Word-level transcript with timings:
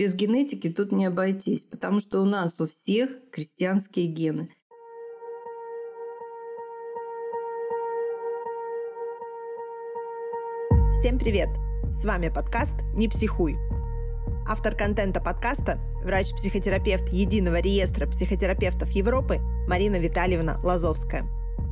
без 0.00 0.14
генетики 0.14 0.70
тут 0.70 0.92
не 0.92 1.04
обойтись, 1.04 1.62
потому 1.62 2.00
что 2.00 2.22
у 2.22 2.24
нас 2.24 2.58
у 2.58 2.66
всех 2.66 3.10
крестьянские 3.30 4.06
гены. 4.06 4.48
Всем 10.94 11.18
привет! 11.18 11.50
С 11.92 12.02
вами 12.06 12.30
подкаст 12.30 12.72
«Не 12.94 13.10
психуй». 13.10 13.58
Автор 14.48 14.74
контента 14.74 15.20
подкаста– 15.20 15.78
врач-психотерапевт 16.02 17.10
Единого 17.12 17.60
реестра 17.60 18.06
психотерапевтов 18.06 18.88
Европы 18.92 19.40
Марина 19.68 19.96
Витальевна 19.96 20.58
Лазовская. 20.64 21.26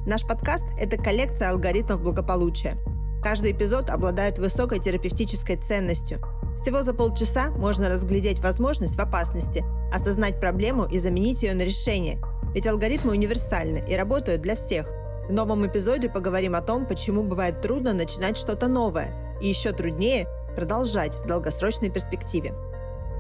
Наш 0.07 0.27
подкаст– 0.27 0.67
это 0.79 0.99
коллекция 0.99 1.49
алгоритмов 1.49 2.03
благополучия. 2.03 2.77
Каждый 3.23 3.53
эпизод 3.53 3.89
обладает 3.89 4.39
высокой 4.39 4.81
терапевтической 4.81 5.57
ценностью. 5.57 6.21
Всего 6.59 6.83
за 6.83 6.93
полчаса 6.93 7.51
можно 7.51 7.89
разглядеть 7.89 8.41
возможность 8.41 8.97
в 8.97 9.01
опасности, 9.01 9.65
осознать 9.93 10.41
проблему 10.41 10.87
и 10.87 10.99
заменить 10.99 11.43
ее 11.45 11.55
на 11.55 11.63
решение. 11.63 12.21
Ведь 12.53 12.67
алгоритмы 12.67 13.13
универсальны 13.13 13.85
и 13.89 13.95
работают 13.95 14.43
для 14.43 14.57
всех. 14.57 14.87
В 15.29 15.33
новом 15.33 15.65
эпизоде 15.67 16.11
поговорим 16.11 16.57
о 16.57 16.61
том, 16.61 16.85
почему 16.85 17.23
бывает 17.23 17.61
трудно 17.61 17.93
начинать 17.93 18.37
что-то 18.37 18.67
новое, 18.67 19.39
и 19.41 19.49
еще 19.49 19.71
труднее 19.71 20.27
продолжать 20.57 21.15
в 21.17 21.27
долгосрочной 21.27 21.91
перспективе. 21.91 22.53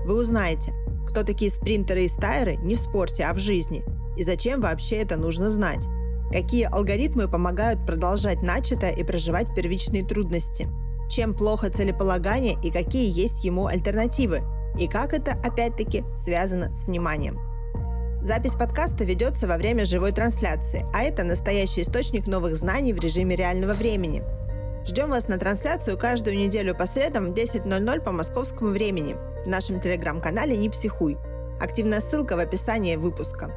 Вы 0.04 0.20
узнаете, 0.20 0.74
кто 1.08 1.22
такие 1.22 1.52
спринтеры 1.52 2.04
и 2.04 2.08
стайеры 2.08 2.56
не 2.56 2.74
в 2.74 2.80
спорте, 2.80 3.24
а 3.24 3.34
в 3.34 3.38
жизни, 3.38 3.84
и 4.16 4.24
зачем 4.24 4.60
вообще 4.60 4.96
это 4.96 5.16
нужно 5.16 5.50
знать. 5.50 5.86
Какие 6.32 6.64
алгоритмы 6.64 7.28
помогают 7.28 7.86
продолжать 7.86 8.42
начатое 8.42 8.90
и 8.90 9.04
проживать 9.04 9.54
первичные 9.54 10.04
трудности. 10.04 10.68
Чем 11.08 11.34
плохо 11.34 11.70
целеполагание 11.70 12.58
и 12.62 12.70
какие 12.70 13.10
есть 13.10 13.44
ему 13.44 13.66
альтернативы. 13.66 14.42
И 14.78 14.86
как 14.86 15.14
это, 15.14 15.32
опять-таки, 15.42 16.04
связано 16.16 16.74
с 16.74 16.86
вниманием. 16.86 17.38
Запись 18.22 18.52
подкаста 18.52 19.04
ведется 19.04 19.46
во 19.48 19.56
время 19.56 19.84
живой 19.84 20.12
трансляции, 20.12 20.84
а 20.92 21.02
это 21.02 21.24
настоящий 21.24 21.82
источник 21.82 22.26
новых 22.26 22.56
знаний 22.56 22.92
в 22.92 23.00
режиме 23.00 23.36
реального 23.36 23.72
времени– 23.72 24.22
Ждем 24.88 25.10
вас 25.10 25.28
на 25.28 25.36
трансляцию 25.36 25.98
каждую 25.98 26.38
неделю 26.38 26.74
по 26.74 26.86
средам 26.86 27.26
в 27.26 27.34
10.00 27.34 28.00
по 28.00 28.10
московскому 28.10 28.70
времени 28.70 29.16
в 29.44 29.46
нашем 29.46 29.82
телеграм-канале 29.82 30.56
«Не 30.56 30.70
психуй». 30.70 31.18
Активная 31.60 32.00
ссылка 32.00 32.36
в 32.36 32.38
описании 32.38 32.96
выпуска. 32.96 33.50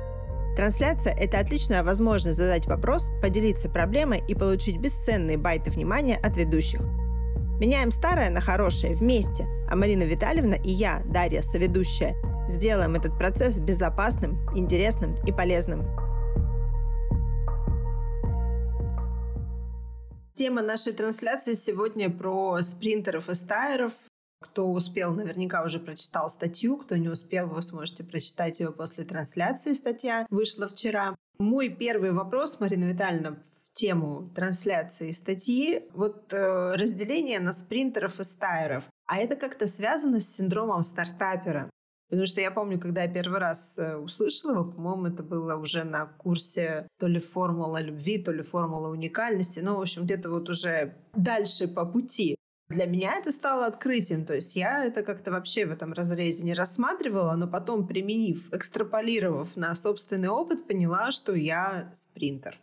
Трансляция– 0.58 1.14
это 1.18 1.40
отличная 1.40 1.86
возможность 1.86 2.36
задать 2.36 2.66
вопрос, 2.68 3.08
поделиться 3.22 3.70
проблемой 3.70 4.22
и 4.28 4.36
получить 4.36 4.78
бесценные 4.78 5.38
байты 5.38 5.72
внимания 5.72 6.20
от 6.22 6.36
ведущих. 6.36 6.82
Меняем 7.62 7.92
старое 7.92 8.32
на 8.32 8.42
хорошее 8.42 8.96
вместе, 8.96 9.46
а 9.70 9.76
Марина 9.76 10.02
Витальевна 10.02 10.56
и 10.56 10.72
я, 10.72 11.04
Дарья, 11.06 11.44
соведущая, 11.44 12.16
сделаем 12.50 12.96
этот 12.96 13.16
процесс 13.20 13.60
безопасным, 13.60 14.36
интересным 14.56 15.16
и 15.28 15.32
полезным. 15.32 15.86
Тема 20.34 20.64
нашей 20.64 20.94
трансляции 20.94 21.54
сегодня 21.54 22.10
про 22.10 22.58
спринтеров 22.64 23.30
и 23.30 23.36
стайеров. 23.36 23.94
Кто 24.42 24.72
успел, 24.72 25.14
наверняка 25.14 25.64
уже 25.64 25.80
прочитал 25.80 26.32
статью. 26.32 26.78
Кто 26.78 26.98
не 26.98 27.10
успел, 27.10 27.46
вы 27.46 27.62
сможете 27.62 28.04
прочитать 28.04 28.60
ее 28.60 28.72
после 28.72 29.04
трансляции. 29.04 29.74
Статья 29.74 30.26
вышла 30.32 30.68
вчера. 30.68 31.16
Мой 31.38 31.70
первый 31.70 32.12
вопрос, 32.12 32.60
Марина 32.60 32.86
Витальевна, 32.86 33.38
тему 33.82 34.30
трансляции 34.36 35.12
статьи. 35.12 35.84
Вот 35.94 36.32
э, 36.34 36.76
разделение 36.76 37.40
на 37.40 37.52
спринтеров 37.52 38.20
и 38.20 38.24
стайеров. 38.24 38.84
А 39.08 39.18
это 39.18 39.36
как-то 39.36 39.68
связано 39.68 40.22
с 40.22 40.36
синдромом 40.36 40.84
стартапера. 40.84 41.70
Потому 42.10 42.28
что 42.28 42.42
я 42.42 42.52
помню, 42.52 42.80
когда 42.80 43.04
я 43.04 43.12
первый 43.12 43.40
раз 43.40 43.74
э, 43.78 43.96
услышала 43.96 44.52
его, 44.52 44.66
по-моему, 44.66 45.08
это 45.08 45.24
было 45.24 45.56
уже 45.56 45.84
на 45.84 46.06
курсе 46.06 46.88
то 47.00 47.08
ли 47.08 47.20
формула 47.20 47.82
любви, 47.82 48.22
то 48.22 48.32
ли 48.32 48.44
формула 48.44 48.90
уникальности. 48.90 49.60
Ну, 49.60 49.78
в 49.78 49.82
общем, 49.82 50.04
где-то 50.04 50.30
вот 50.30 50.50
уже 50.50 50.94
дальше 51.16 51.68
по 51.68 51.86
пути. 51.86 52.36
Для 52.70 52.86
меня 52.86 53.16
это 53.18 53.32
стало 53.32 53.66
открытием. 53.66 54.26
То 54.26 54.36
есть 54.36 54.56
я 54.56 54.86
это 54.86 55.02
как-то 55.02 55.32
вообще 55.32 55.66
в 55.66 55.72
этом 55.72 55.94
разрезе 55.94 56.44
не 56.44 56.54
рассматривала, 56.54 57.34
но 57.36 57.48
потом, 57.48 57.88
применив, 57.88 58.54
экстраполировав 58.54 59.56
на 59.56 59.76
собственный 59.76 60.30
опыт, 60.30 60.68
поняла, 60.68 61.12
что 61.12 61.34
я 61.34 61.92
спринтер. 61.96 62.60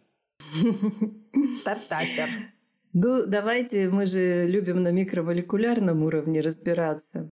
Стартапер. 1.61 2.29
Ну, 2.93 3.27
давайте, 3.27 3.89
мы 3.91 4.07
же 4.07 4.47
любим 4.47 4.83
на 4.83 4.91
микромолекулярном 4.91 6.03
уровне 6.03 6.41
разбираться. 6.41 7.31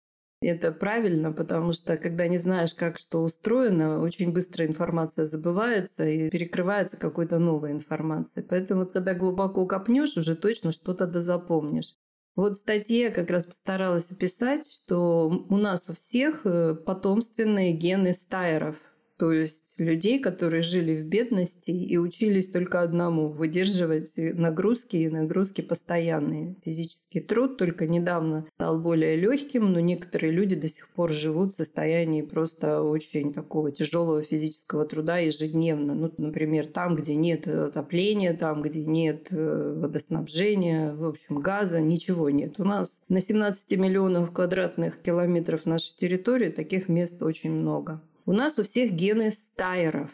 Это 0.41 0.71
правильно, 0.71 1.33
потому 1.33 1.73
что 1.73 1.97
когда 1.97 2.29
не 2.29 2.39
знаешь, 2.39 2.73
как 2.73 2.99
что 2.99 3.25
устроено, 3.25 4.01
очень 4.01 4.33
быстро 4.33 4.67
информация 4.67 5.25
забывается 5.25 6.07
и 6.09 6.31
перекрывается 6.31 6.97
какой-то 6.97 7.41
новой 7.41 7.73
информацией. 7.73 8.47
Поэтому, 8.49 8.87
когда 8.87 9.15
глубоко 9.15 9.67
копнешь, 9.67 10.17
уже 10.17 10.37
точно 10.37 10.71
что-то 10.71 11.07
дозапомнишь. 11.07 11.97
Вот 12.37 12.53
в 12.53 12.61
статье 12.61 13.01
я 13.01 13.11
как 13.11 13.31
раз 13.31 13.47
постаралась 13.47 14.09
описать, 14.13 14.65
что 14.71 15.29
у 15.29 15.57
нас 15.57 15.89
у 15.89 15.95
всех 15.95 16.43
э, 16.45 16.75
потомственные 16.75 17.73
гены 17.73 18.15
стайеров. 18.15 18.77
То 19.19 19.33
есть 19.33 19.65
людей, 19.79 20.21
которые 20.21 20.63
жили 20.63 20.95
в 20.95 21.05
бедности 21.05 21.71
и 21.71 21.97
учились 21.97 22.49
только 22.49 22.83
одному– 22.83 23.29
выдерживать 23.39 24.13
нагрузки 24.17 24.97
и 24.97 25.09
нагрузки 25.09 25.61
постоянные. 25.61 26.57
Физический 26.65 27.21
труд 27.21 27.57
только 27.57 27.87
недавно 27.87 28.47
стал 28.55 28.79
более 28.79 29.17
легким, 29.17 29.73
но 29.73 29.81
некоторые 29.81 30.33
люди 30.33 30.55
до 30.55 30.69
сих 30.69 30.89
пор 30.89 31.13
живут 31.13 31.53
в 31.53 31.57
состоянии 31.57 32.23
просто 32.23 32.83
очень 32.83 33.33
такого 33.33 33.73
тяжелого 33.73 34.23
физического 34.23 34.85
труда 34.85 35.19
ежедневно. 35.19 35.95
Ну, 35.95 36.13
например, 36.17 36.67
там, 36.67 36.95
где 36.95 37.15
нет 37.15 37.47
отопления, 37.49 38.35
там, 38.35 38.63
где 38.63 38.85
нет 38.85 39.29
э, 39.31 39.79
водоснабжения, 39.81 40.95
в 40.95 41.05
общем, 41.05 41.41
газа, 41.41 41.81
ничего 41.81 42.31
нет. 42.31 42.55
У 42.59 42.65
нас 42.65 43.01
на 43.09 43.21
17 43.21 43.71
миллионов 43.79 44.33
квадратных 44.33 45.01
километров 45.01 45.67
нашей 45.67 45.97
территории 45.97 46.51
таких 46.51 46.89
мест 46.89 47.23
очень 47.23 47.53
много. 47.53 48.01
У 48.29 48.33
нас 48.33 48.59
у 48.59 48.63
всех 48.63 48.93
гены 48.93 49.33
стайеров. 49.33 50.11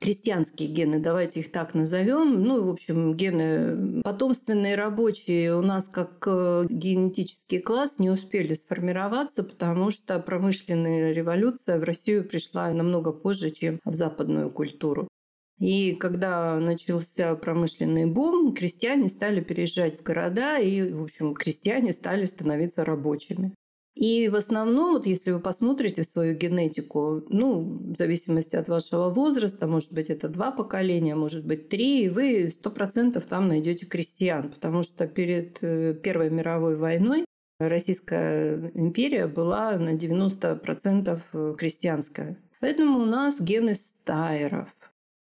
Крестьянские 0.00 0.70
гены, 0.70 1.00
давайте 1.00 1.40
их 1.40 1.52
так 1.52 1.74
назовем. 1.74 2.42
Ну, 2.42 2.64
в 2.64 2.70
общем, 2.70 3.14
гены 3.14 4.00
потомственные 4.00 4.74
рабочие 4.74 5.54
у 5.54 5.60
нас 5.60 5.86
как 5.86 6.26
э, 6.26 6.64
генетический 6.70 7.58
класс 7.58 7.98
не 7.98 8.08
успели 8.08 8.54
сформироваться, 8.54 9.42
потому 9.42 9.90
что 9.90 10.18
промышленная 10.18 11.12
революция 11.12 11.78
в 11.78 11.84
Россию 11.84 12.26
пришла 12.26 12.70
намного 12.70 13.12
позже, 13.12 13.50
чем 13.50 13.80
в 13.84 13.94
западную 13.94 14.50
культуру. 14.50 15.06
И 15.60 15.94
когда 15.94 16.58
начался 16.58 17.34
промышленный 17.34 18.06
бум, 18.06 18.54
крестьяне 18.54 19.10
стали 19.10 19.42
переезжать 19.42 19.98
в 19.98 20.02
города, 20.02 20.56
и, 20.58 20.90
в 20.90 21.02
общем, 21.02 21.34
крестьяне 21.34 21.92
стали 21.92 22.24
становиться 22.24 22.82
рабочими. 22.82 23.52
И 23.98 24.28
в 24.28 24.36
основном, 24.36 24.92
вот 24.92 25.06
если 25.06 25.32
вы 25.32 25.40
посмотрите 25.40 26.04
свою 26.04 26.36
генетику, 26.36 27.24
ну, 27.30 27.62
в 27.62 27.96
зависимости 27.96 28.54
от 28.54 28.68
вашего 28.68 29.08
возраста, 29.08 29.66
может 29.66 29.92
быть, 29.92 30.08
это 30.08 30.28
два 30.28 30.52
поколения, 30.52 31.16
может 31.16 31.44
быть, 31.44 31.68
три, 31.68 32.04
и 32.04 32.08
вы 32.08 32.52
сто 32.52 32.70
процентов 32.70 33.26
там 33.26 33.48
найдете 33.48 33.86
крестьян, 33.86 34.50
потому 34.50 34.84
что 34.84 35.08
перед 35.08 35.58
э, 35.62 35.94
Первой 36.00 36.30
мировой 36.30 36.76
войной 36.76 37.24
Российская 37.58 38.70
империя 38.74 39.26
была 39.26 39.76
на 39.76 39.96
90% 39.96 41.20
э, 41.32 41.54
крестьянская. 41.58 42.38
Поэтому 42.60 43.00
у 43.00 43.04
нас 43.04 43.40
гены 43.40 43.74
стайеров. 43.74 44.68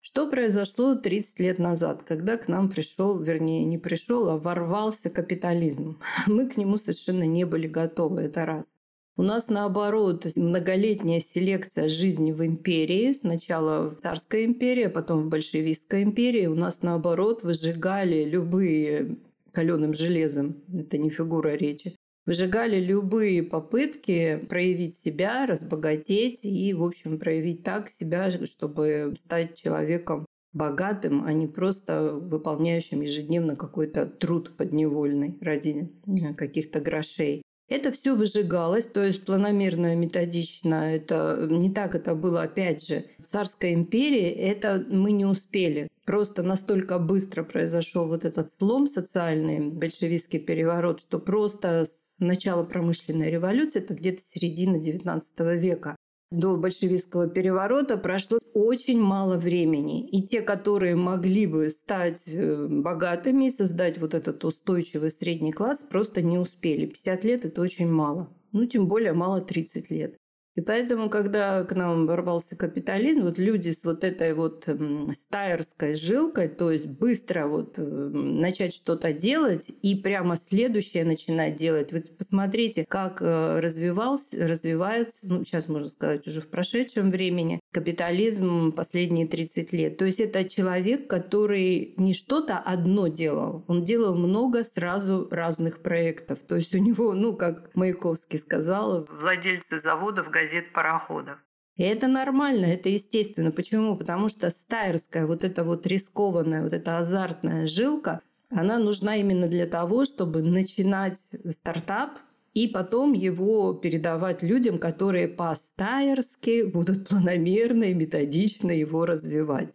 Что 0.01 0.29
произошло 0.29 0.95
30 0.95 1.39
лет 1.39 1.59
назад, 1.59 2.03
когда 2.03 2.37
к 2.37 2.47
нам 2.47 2.69
пришел, 2.69 3.19
вернее, 3.19 3.65
не 3.65 3.77
пришел, 3.77 4.29
а 4.29 4.37
ворвался 4.37 5.09
капитализм? 5.09 5.99
Мы 6.27 6.47
к 6.49 6.57
нему 6.57 6.77
совершенно 6.77 7.23
не 7.23 7.45
были 7.45 7.67
готовы, 7.67 8.21
это 8.21 8.45
раз. 8.45 8.75
У 9.17 9.21
нас 9.21 9.49
наоборот, 9.49 10.25
многолетняя 10.37 11.19
селекция 11.19 11.89
жизни 11.89 12.31
в 12.31 12.45
империи. 12.45 13.11
Сначала 13.11 13.89
в 13.89 13.99
царской 13.99 14.45
империи, 14.45 14.85
а 14.85 14.89
потом 14.89 15.23
в 15.23 15.27
большевистской 15.27 16.03
империи. 16.03 16.45
У 16.45 16.55
нас 16.55 16.81
наоборот 16.81 17.43
выжигали 17.43 18.23
любые 18.23 19.17
каленым 19.51 19.93
железом, 19.93 20.63
это 20.73 20.97
не 20.97 21.09
фигура 21.09 21.49
речи, 21.49 21.95
выжигали 22.25 22.79
любые 22.79 23.43
попытки 23.43 24.37
проявить 24.49 24.97
себя, 24.97 25.45
разбогатеть 25.45 26.39
и, 26.43 26.73
в 26.73 26.83
общем, 26.83 27.19
проявить 27.19 27.63
так 27.63 27.89
себя, 27.89 28.31
чтобы 28.45 29.13
стать 29.15 29.55
человеком 29.55 30.25
богатым, 30.53 31.23
а 31.23 31.33
не 31.33 31.47
просто 31.47 32.13
выполняющим 32.13 33.01
ежедневно 33.01 33.55
какой-то 33.55 34.05
труд 34.05 34.55
подневольный 34.57 35.37
ради 35.41 35.91
каких-то 36.35 36.79
грошей. 36.79 37.43
Это 37.69 37.91
все 37.91 38.15
выжигалось, 38.15 38.87
то 38.87 39.03
есть 39.03 39.23
планомерно, 39.25 39.95
методично. 39.95 40.95
Это 40.95 41.47
не 41.49 41.71
так 41.71 41.93
это 41.93 42.15
было, 42.15 42.41
опять 42.41 42.87
же, 42.87 43.05
в 43.19 43.25
царской 43.25 43.73
империи. 43.73 44.29
Это 44.29 44.83
мы 44.89 45.11
не 45.11 45.25
успели. 45.25 45.87
Просто 46.05 46.41
настолько 46.41 46.97
быстро 46.97 47.43
произошел 47.43 48.07
вот 48.07 48.25
этот 48.25 48.51
слом 48.51 48.87
социальный, 48.87 49.59
большевистский 49.59 50.39
переворот, 50.39 51.01
что 51.01 51.19
просто 51.19 51.85
с 51.85 52.09
начала 52.19 52.63
промышленной 52.63 53.29
революции, 53.29 53.79
это 53.79 53.93
где-то 53.93 54.21
середина 54.33 54.77
XIX 54.77 55.21
века. 55.57 55.95
До 56.31 56.57
большевистского 56.57 57.27
переворота 57.27 57.97
прошло 57.97 58.37
очень 58.53 59.01
мало 59.01 59.37
времени. 59.37 60.07
И 60.07 60.21
те, 60.21 60.41
которые 60.41 60.95
могли 60.95 61.47
бы 61.47 61.71
стать 61.71 62.21
э, 62.27 62.67
богатыми 62.69 63.45
и 63.45 63.49
создать 63.49 63.97
вот 63.97 64.13
этот 64.13 64.45
устойчивый 64.45 65.09
средний 65.09 65.51
класс, 65.51 65.79
просто 65.79 66.21
не 66.21 66.37
успели. 66.37 66.85
50 66.85 67.23
лет– 67.23 67.45
это 67.45 67.61
очень 67.61 67.89
мало. 67.89 68.29
Ну, 68.51 68.67
тем 68.67 68.87
более 68.87 69.13
мало 69.13 69.41
30 69.41 69.89
лет. 69.89 70.18
И 70.59 70.61
поэтому, 70.61 71.09
когда 71.09 71.63
к 71.63 71.73
нам 71.73 72.05
ворвался 72.05 72.57
капитализм, 72.57 73.21
вот 73.21 73.39
люди 73.39 73.69
с 73.69 73.81
вот 73.85 74.03
этой 74.03 74.33
вот 74.33 74.67
стайерской 75.13 75.95
жилкой, 75.95 76.49
то 76.49 76.69
есть 76.69 76.85
быстро 76.85 77.47
вот 77.47 77.79
эм, 77.79 78.41
начать 78.41 78.73
что-то 78.73 79.13
делать 79.13 79.67
и 79.81 79.95
прямо 79.95 80.35
следующее 80.35 81.05
начинать 81.05 81.55
делать. 81.55 81.93
Вот 81.93 82.17
посмотрите, 82.17 82.85
как 82.85 83.21
э, 83.21 83.61
развивался, 83.61 84.45
развивается, 84.45 85.15
ну, 85.21 85.45
сейчас 85.45 85.69
можно 85.69 85.87
сказать 85.87 86.27
уже 86.27 86.41
в 86.41 86.49
прошедшем 86.49 87.09
времени, 87.09 87.61
капитализм 87.71 88.73
последние 88.73 89.27
30 89.27 89.71
лет. 89.71 89.97
То 89.97 90.03
есть 90.03 90.19
это 90.19 90.43
человек, 90.43 91.09
который 91.09 91.93
не 91.95 92.13
что-то 92.13 92.57
одно 92.57 93.07
делал, 93.07 93.63
он 93.67 93.85
делал 93.85 94.13
много 94.13 94.65
сразу 94.65 95.29
разных 95.31 95.81
проектов. 95.81 96.39
То 96.45 96.57
есть 96.57 96.75
у 96.75 96.79
него, 96.79 97.13
ну, 97.13 97.33
как 97.33 97.73
Маяковский 97.75 98.39
сказал, 98.39 99.07
владельцы 99.09 99.77
заводов, 99.77 100.29
газет, 100.29 100.48
пароходов. 100.73 101.39
И 101.75 101.83
это 101.83 102.07
нормально, 102.07 102.65
это 102.65 102.89
естественно. 102.89 103.51
Почему? 103.51 103.95
Потому 103.95 104.27
что 104.27 104.49
стайерская, 104.51 105.25
вот 105.25 105.43
эта 105.43 105.63
вот 105.63 105.87
рискованная, 105.87 106.63
вот 106.63 106.73
эта 106.73 106.97
азартная 106.97 107.67
жилка, 107.67 108.21
она 108.49 108.79
нужна 108.79 109.15
именно 109.15 109.47
для 109.47 109.65
того, 109.65 110.03
чтобы 110.05 110.41
начинать 110.41 111.19
стартап, 111.51 112.19
и 112.53 112.67
потом 112.67 113.13
его 113.13 113.73
передавать 113.73 114.43
людям, 114.43 114.79
которые 114.79 115.27
по-стайерски 115.27 116.63
будут 116.63 117.07
планомерно 117.07 117.85
и 117.85 117.93
методично 117.93 118.71
его 118.71 119.05
развивать. 119.05 119.73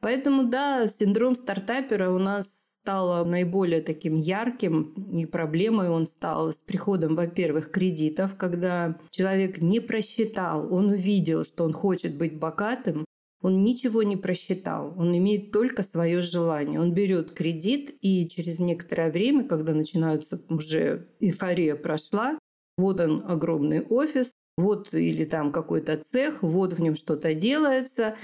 Поэтому, 0.00 0.44
да, 0.44 0.88
синдром 0.88 1.34
стартапера 1.34 2.10
у 2.10 2.18
нас 2.18 2.63
стало 2.84 3.24
наиболее 3.24 3.80
таким 3.80 4.14
ярким, 4.14 4.92
и 5.10 5.24
проблемой 5.24 5.88
он 5.88 6.06
стал 6.06 6.52
с 6.52 6.58
приходом, 6.58 7.16
во-первых, 7.16 7.70
кредитов, 7.70 8.36
когда 8.36 8.98
человек 9.08 9.62
не 9.62 9.80
просчитал, 9.80 10.70
он 10.70 10.90
увидел, 10.90 11.44
что 11.44 11.64
он 11.64 11.72
хочет 11.72 12.18
быть 12.18 12.38
богатым, 12.38 13.06
он 13.40 13.64
ничего 13.64 14.02
не 14.02 14.18
просчитал, 14.18 14.92
он 14.98 15.16
имеет 15.16 15.50
только 15.50 15.82
свое 15.82 16.20
желание. 16.20 16.78
Он 16.78 16.92
берет 16.92 17.32
кредит, 17.32 17.96
и 18.02 18.28
через 18.28 18.58
некоторое 18.58 19.10
время, 19.10 19.44
когда 19.44 19.72
начинаются 19.72 20.38
уже 20.50 21.08
эйфория 21.20 21.76
прошла, 21.76 22.38
вот 22.76 23.00
он 23.00 23.24
огромный 23.26 23.80
офис, 23.80 24.32
вот 24.58 24.92
или 24.92 25.24
там 25.24 25.52
какой-то 25.52 25.96
цех, 26.04 26.42
вот 26.42 26.74
в 26.74 26.80
нем 26.82 26.96
что-то 26.96 27.32
делается. 27.32 28.16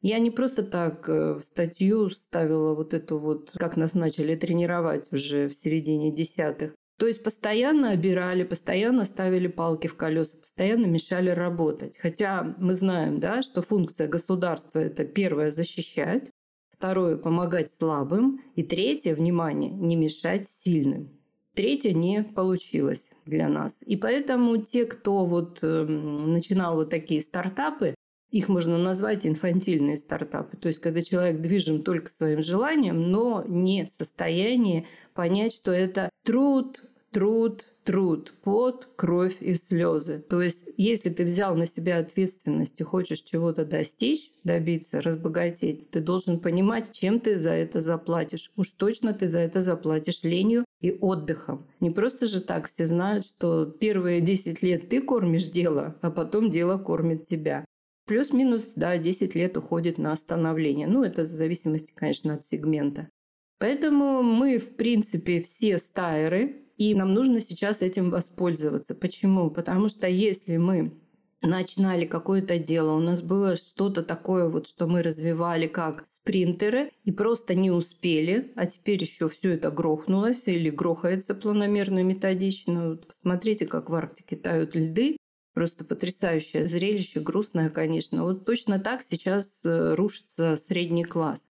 Я 0.00 0.20
не 0.20 0.30
просто 0.30 0.62
так 0.62 1.08
э, 1.08 1.34
в 1.34 1.42
статью 1.42 2.10
ставила 2.10 2.74
вот 2.74 2.94
эту 2.94 3.18
вот, 3.18 3.50
как 3.52 3.76
нас 3.76 3.94
начали 3.94 4.36
тренировать 4.36 5.12
уже 5.12 5.48
в 5.48 5.54
середине 5.54 6.12
десятых. 6.12 6.74
То 6.98 7.06
есть 7.06 7.22
постоянно 7.22 7.90
обирали, 7.90 8.42
постоянно 8.42 9.04
ставили 9.04 9.46
палки 9.48 9.86
в 9.86 9.96
колеса, 9.96 10.36
постоянно 10.36 10.86
мешали 10.86 11.30
работать. 11.30 11.96
Хотя 11.98 12.54
мы 12.58 12.74
знаем, 12.74 13.20
да, 13.20 13.42
что 13.42 13.62
функция 13.62 14.08
государства– 14.08 14.78
это 14.80 15.04
первое– 15.04 15.50
защищать, 15.52 16.30
второе– 16.76 17.16
помогать 17.18 17.72
слабым, 17.72 18.40
и 18.56 18.64
третье– 18.64 19.14
внимание, 19.16 19.70
не 19.70 19.94
мешать 19.94 20.48
сильным. 20.64 21.10
Третье 21.54 21.92
не 21.92 22.22
получилось 22.22 23.08
для 23.26 23.48
нас. 23.48 23.78
И 23.82 23.96
поэтому 23.96 24.58
те, 24.58 24.84
кто 24.84 25.24
вот 25.24 25.58
э, 25.62 25.84
начинал 25.84 26.76
вот 26.76 26.90
такие 26.90 27.20
стартапы, 27.20 27.94
их 28.30 28.48
можно 28.48 28.78
назвать 28.78 29.26
инфантильные 29.26 29.96
стартапы. 29.96 30.56
То 30.56 30.68
есть, 30.68 30.80
когда 30.80 31.02
человек 31.02 31.40
движим 31.40 31.82
только 31.82 32.10
своим 32.10 32.42
желанием, 32.42 33.10
но 33.10 33.44
не 33.46 33.86
в 33.86 33.90
состоянии 33.90 34.86
понять, 35.14 35.54
что 35.54 35.72
это 35.72 36.10
труд, 36.24 36.82
труд, 37.10 37.66
труд, 37.84 38.34
пот, 38.42 38.86
кровь 38.96 39.38
и 39.40 39.54
слезы. 39.54 40.18
То 40.28 40.42
есть, 40.42 40.62
если 40.76 41.08
ты 41.08 41.24
взял 41.24 41.56
на 41.56 41.64
себя 41.66 41.96
ответственность 41.96 42.78
и 42.80 42.84
хочешь 42.84 43.22
чего-то 43.22 43.64
достичь, 43.64 44.30
добиться, 44.44 45.00
разбогатеть, 45.00 45.90
ты 45.90 46.00
должен 46.00 46.38
понимать, 46.38 46.92
чем 46.92 47.18
ты 47.18 47.38
за 47.38 47.52
это 47.52 47.80
заплатишь. 47.80 48.52
Уж 48.56 48.72
точно 48.72 49.14
ты 49.14 49.30
за 49.30 49.38
это 49.38 49.62
заплатишь 49.62 50.22
ленью 50.22 50.66
и 50.82 50.92
отдыхом. 51.00 51.66
Не 51.80 51.90
просто 51.90 52.26
же 52.26 52.42
так 52.42 52.68
все 52.68 52.86
знают, 52.86 53.24
что 53.24 53.64
первые 53.64 54.20
10 54.20 54.62
лет 54.62 54.90
ты 54.90 55.00
кормишь 55.00 55.46
дело, 55.46 55.96
а 56.02 56.10
потом 56.10 56.50
дело 56.50 56.76
кормит 56.76 57.26
тебя. 57.26 57.64
Плюс-минус, 58.08 58.66
да, 58.74 58.96
10 58.96 59.34
лет 59.34 59.58
уходит 59.58 59.98
на 59.98 60.12
остановление. 60.12 60.86
Ну, 60.86 61.04
это 61.04 61.22
в 61.22 61.26
зависимости, 61.26 61.92
конечно, 61.94 62.34
от 62.34 62.46
сегмента. 62.46 63.10
Поэтому 63.58 64.22
мы, 64.22 64.56
в 64.56 64.76
принципе, 64.76 65.42
все 65.42 65.76
стайеры, 65.76 66.62
и 66.78 66.94
нам 66.94 67.12
нужно 67.12 67.40
сейчас 67.40 67.82
этим 67.82 68.08
воспользоваться. 68.10 68.94
Почему? 68.94 69.50
Потому 69.50 69.90
что 69.90 70.08
если 70.08 70.56
мы 70.56 70.98
начинали 71.42 72.06
какое-то 72.06 72.58
дело, 72.58 72.92
у 72.92 73.00
нас 73.00 73.20
было 73.20 73.56
что-то 73.56 74.02
такое 74.02 74.48
вот, 74.48 74.68
что 74.68 74.86
мы 74.86 75.02
развивали 75.02 75.66
как 75.66 76.06
спринтеры 76.08 76.90
и 77.04 77.12
просто 77.12 77.54
не 77.54 77.70
успели, 77.70 78.52
а 78.56 78.64
теперь 78.64 79.02
еще 79.02 79.28
все 79.28 79.50
это 79.50 79.70
грохнулось 79.70 80.44
или 80.46 80.70
грохается 80.70 81.34
планомерно, 81.34 82.02
методично. 82.02 82.90
Вот 82.90 83.06
посмотрите, 83.08 83.66
как 83.66 83.90
в 83.90 83.94
Арктике 83.94 84.36
тают 84.36 84.74
льды, 84.74 85.17
Просто 85.58 85.84
потрясающее 85.84 86.68
зрелище, 86.68 87.18
грустное, 87.18 87.68
конечно. 87.68 88.22
Вот 88.22 88.44
точно 88.44 88.78
так 88.78 89.02
сейчас 89.10 89.50
э, 89.64 89.94
рушится 89.96 90.56
средний 90.56 91.02
класс. 91.02 91.48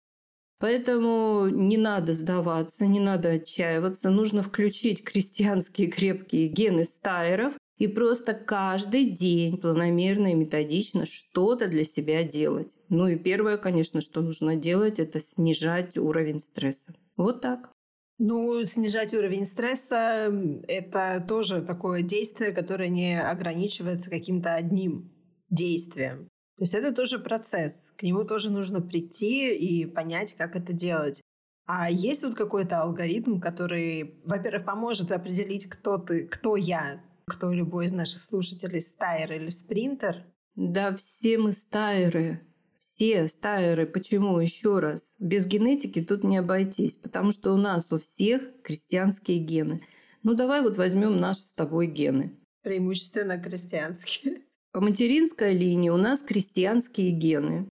Поэтому 0.60 1.50
не 1.50 1.76
надо 1.76 2.14
сдаваться, 2.14 2.86
не 2.86 3.02
надо 3.02 3.32
отчаиваться. 3.32 4.10
Нужно 4.10 4.44
включить 4.44 5.04
крестьянские 5.04 5.88
крепкие 5.88 6.48
гены 6.48 6.86
стайеров 6.86 7.56
и 7.80 7.88
просто 7.88 8.34
каждый 8.34 9.10
день 9.10 9.58
планомерно 9.58 10.32
и 10.32 10.36
методично 10.36 11.06
что-то 11.06 11.68
для 11.68 11.84
себя 11.84 12.24
делать. 12.24 12.72
Ну 12.88 13.10
и 13.10 13.18
первое, 13.18 13.58
конечно, 13.58 14.00
что 14.00 14.22
нужно 14.22 14.56
делать, 14.56 15.00
это 15.00 15.20
снижать 15.20 15.98
уровень 15.98 16.40
стресса. 16.40 16.96
Вот 17.18 17.42
так. 17.42 17.72
Ну, 18.20 18.64
снижать 18.66 19.14
уровень 19.14 19.46
стресса– 19.46 20.34
это 20.68 21.24
тоже 21.28 21.62
такое 21.62 22.02
действие, 22.02 22.52
которое 22.52 22.90
не 22.90 23.22
ограничивается 23.22 24.10
каким-то 24.10 24.56
одним 24.56 25.14
действием. 25.50 26.28
То 26.58 26.64
есть 26.64 26.74
это 26.74 26.92
тоже 26.92 27.20
процесс. 27.20 27.84
К 27.96 28.02
нему 28.02 28.24
тоже 28.24 28.50
нужно 28.50 28.82
прийти 28.82 29.56
и 29.56 29.86
понять, 29.86 30.34
как 30.36 30.56
это 30.56 30.74
делать. 30.74 31.22
А 31.68 31.92
есть 31.92 32.24
вот 32.24 32.36
какой-то 32.36 32.82
алгоритм, 32.82 33.40
который, 33.40 34.20
во-первых, 34.24 34.66
поможет 34.66 35.12
определить, 35.12 35.70
кто 35.70 35.98
ты, 35.98 36.26
кто 36.26 36.56
я, 36.56 37.04
кто 37.28 37.52
любой 37.52 37.86
из 37.86 37.92
наших 37.92 38.24
слушателей, 38.24 38.82
стайер 38.82 39.34
или 39.34 39.50
спринтер? 39.50 40.26
Да, 40.56 40.96
все 40.96 41.38
мы 41.38 41.54
стайеры 41.54 42.47
все 42.88 43.28
стайеры. 43.28 43.86
Почему? 43.86 44.40
Еще 44.40 44.80
раз. 44.80 45.08
Без 45.20 45.46
генетики 45.46 46.02
тут 46.02 46.24
не 46.24 46.38
обойтись, 46.38 46.96
потому 46.96 47.32
что 47.32 47.54
у 47.54 47.58
нас 47.58 47.88
у 47.92 48.00
всех 48.00 48.42
крестьянские 48.64 49.40
гены. 49.40 49.82
Ну 50.24 50.34
давай 50.34 50.62
вот 50.62 50.78
возьмем 50.78 51.20
наши 51.20 51.42
с 51.42 51.52
тобой 51.54 51.88
гены. 51.88 52.38
Преимущественно 52.64 53.38
крестьянские. 53.38 54.42
По 54.72 54.82
материнской 54.82 55.54
линии 55.54 55.90
у 55.90 55.98
нас 55.98 56.22
крестьянские 56.22 57.12
гены. 57.12 57.68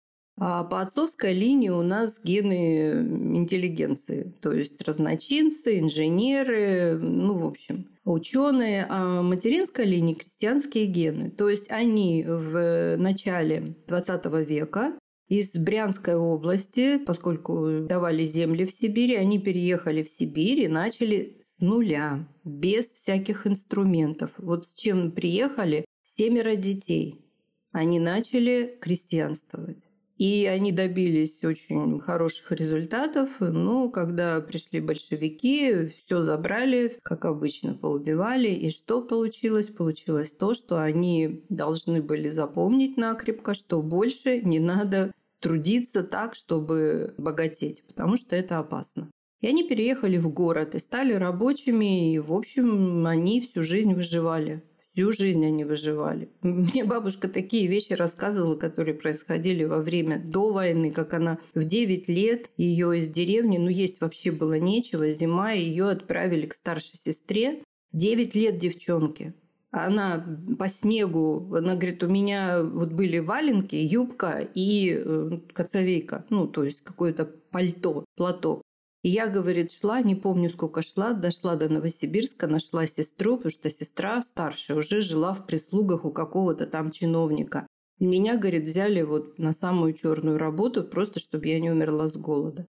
А 0.43 0.65
по 0.65 0.81
отцовской 0.81 1.35
линии 1.35 1.69
у 1.69 1.83
нас 1.83 2.19
гены 2.25 2.93
интеллигенции, 3.37 4.35
то 4.41 4.53
есть 4.53 4.81
разночинцы, 4.81 5.79
инженеры, 5.79 6.99
ну, 6.99 7.35
в 7.35 7.47
общем, 7.47 7.89
ученые. 8.05 8.87
А 8.89 9.21
материнской 9.21 9.85
линии 9.85 10.15
крестьянские 10.15 10.87
гены. 10.87 11.31
То 11.31 11.51
есть 11.51 11.71
они 11.71 12.25
в 12.27 12.97
начале 12.97 13.77
20 13.87 14.25
века 14.49 14.99
из 15.31 15.53
Брянской 15.53 16.17
области, 16.17 16.99
поскольку 16.99 17.83
давали 17.89 18.25
земли 18.25 18.67
в 18.67 18.73
Сибири, 18.73 19.15
они 19.15 19.39
переехали 19.39 20.03
в 20.03 20.11
Сибирь 20.11 20.63
и 20.63 20.69
начали 20.69 21.41
с 21.57 21.61
нуля, 21.61 22.29
без 22.43 22.93
всяких 22.93 23.47
инструментов. 23.47 24.33
Вот 24.39 24.69
с 24.69 24.75
чем 24.75 25.13
приехали 25.13 25.85
семеро 26.05 26.57
детей. 26.57 27.25
Они 27.71 28.01
начали 28.01 28.77
крестьянствовать. 28.81 29.90
И 30.21 30.45
они 30.45 30.71
добились 30.71 31.43
очень 31.43 31.99
хороших 31.99 32.53
результатов. 32.53 33.31
Но 33.41 33.89
когда 33.89 34.43
пришли 34.43 34.79
большевики, 34.79 35.87
все 35.87 36.21
забрали, 36.21 36.99
как 37.03 37.25
обычно, 37.25 37.73
поубивали. 37.73 38.49
И 38.49 38.69
что 38.69 39.01
получилось? 39.01 39.69
Получилось 39.69 40.31
то, 40.31 40.53
что 40.53 40.83
они 40.83 41.43
должны 41.49 42.03
были 42.03 42.29
запомнить 42.29 42.99
накрепко, 42.99 43.55
что 43.55 43.81
больше 43.81 44.43
не 44.43 44.59
надо 44.59 45.13
трудиться 45.41 46.03
так, 46.03 46.35
чтобы 46.35 47.15
богатеть, 47.17 47.83
потому 47.87 48.19
что 48.19 48.37
это 48.37 48.59
опасно. 48.59 49.11
И 49.41 49.47
они 49.47 49.67
переехали 49.67 50.19
в 50.19 50.29
город 50.29 50.75
и 50.75 50.81
стали 50.81 51.15
рабочими, 51.15 52.13
и, 52.13 52.19
в 52.19 52.35
общем, 52.35 53.07
они 53.07 53.41
всю 53.41 53.63
жизнь 53.63 53.95
выживали. 53.95 54.63
Всю 55.01 55.13
жизнь 55.13 55.47
они 55.47 55.65
выживали. 55.65 56.29
Мне 56.43 56.85
бабушка 56.85 57.27
такие 57.27 57.67
вещи 57.69 57.95
рассказывала, 57.95 58.55
которые 58.55 58.95
происходили 58.95 59.65
во 59.65 59.79
время 59.79 60.23
до 60.23 60.53
войны, 60.53 60.91
как 60.91 61.15
она 61.15 61.39
в 61.55 61.65
9 61.65 62.07
лет 62.09 62.51
ее 62.59 62.99
из 62.99 63.09
деревни, 63.09 63.57
ну 63.57 63.69
есть 63.69 64.03
вообще 64.03 64.31
было 64.31 64.59
нечего, 64.59 65.09
зима, 65.09 65.53
ее 65.53 65.89
отправили 65.89 66.45
к 66.45 66.53
старшей 66.53 66.99
сестре. 67.03 67.63
9 67.93 68.35
лет 68.35 68.59
девчонки. 68.59 69.33
Она 69.71 70.39
по 70.59 70.69
снегу, 70.69 71.55
она 71.55 71.77
говорит, 71.77 72.03
у 72.03 72.09
меня 72.09 72.63
вот 72.63 72.93
были 72.93 73.21
валенки, 73.21 73.77
юбка 73.77 74.47
и 74.55 75.03
э, 75.03 75.39
коцовейка, 75.55 76.27
ну, 76.29 76.47
то 76.47 76.63
есть 76.63 76.83
какое-то 76.83 77.25
пальто, 77.25 78.05
платок. 78.17 78.61
Я, 79.03 79.29
говорит, 79.29 79.73
шла, 79.73 80.03
не 80.03 80.15
помню, 80.15 80.51
сколько 80.51 80.83
шла, 80.83 81.15
дошла 81.15 81.57
до 81.57 81.69
Новосибирска, 81.71 82.47
нашла 82.47 82.87
сестру, 82.87 83.37
потому 83.37 83.51
что 83.51 83.71
сестра 83.71 84.23
старшая 84.23 84.77
уже 84.77 85.01
жила 85.01 85.33
в 85.33 85.47
прислугах 85.47 86.05
у 86.05 86.13
какого-то 86.13 86.67
там 86.67 86.91
чиновника. 86.91 87.67
Меня, 87.99 88.37
говорит, 88.37 88.65
взяли 88.65 89.03
вот 89.03 89.39
на 89.39 89.53
самую 89.53 89.95
черную 89.95 90.37
работу, 90.37 90.85
просто 90.85 91.19
чтобы 91.19 91.49
я 91.49 91.61
не 91.61 91.71
умерла 91.71 92.09
с 92.09 92.17
голода. 92.17 92.67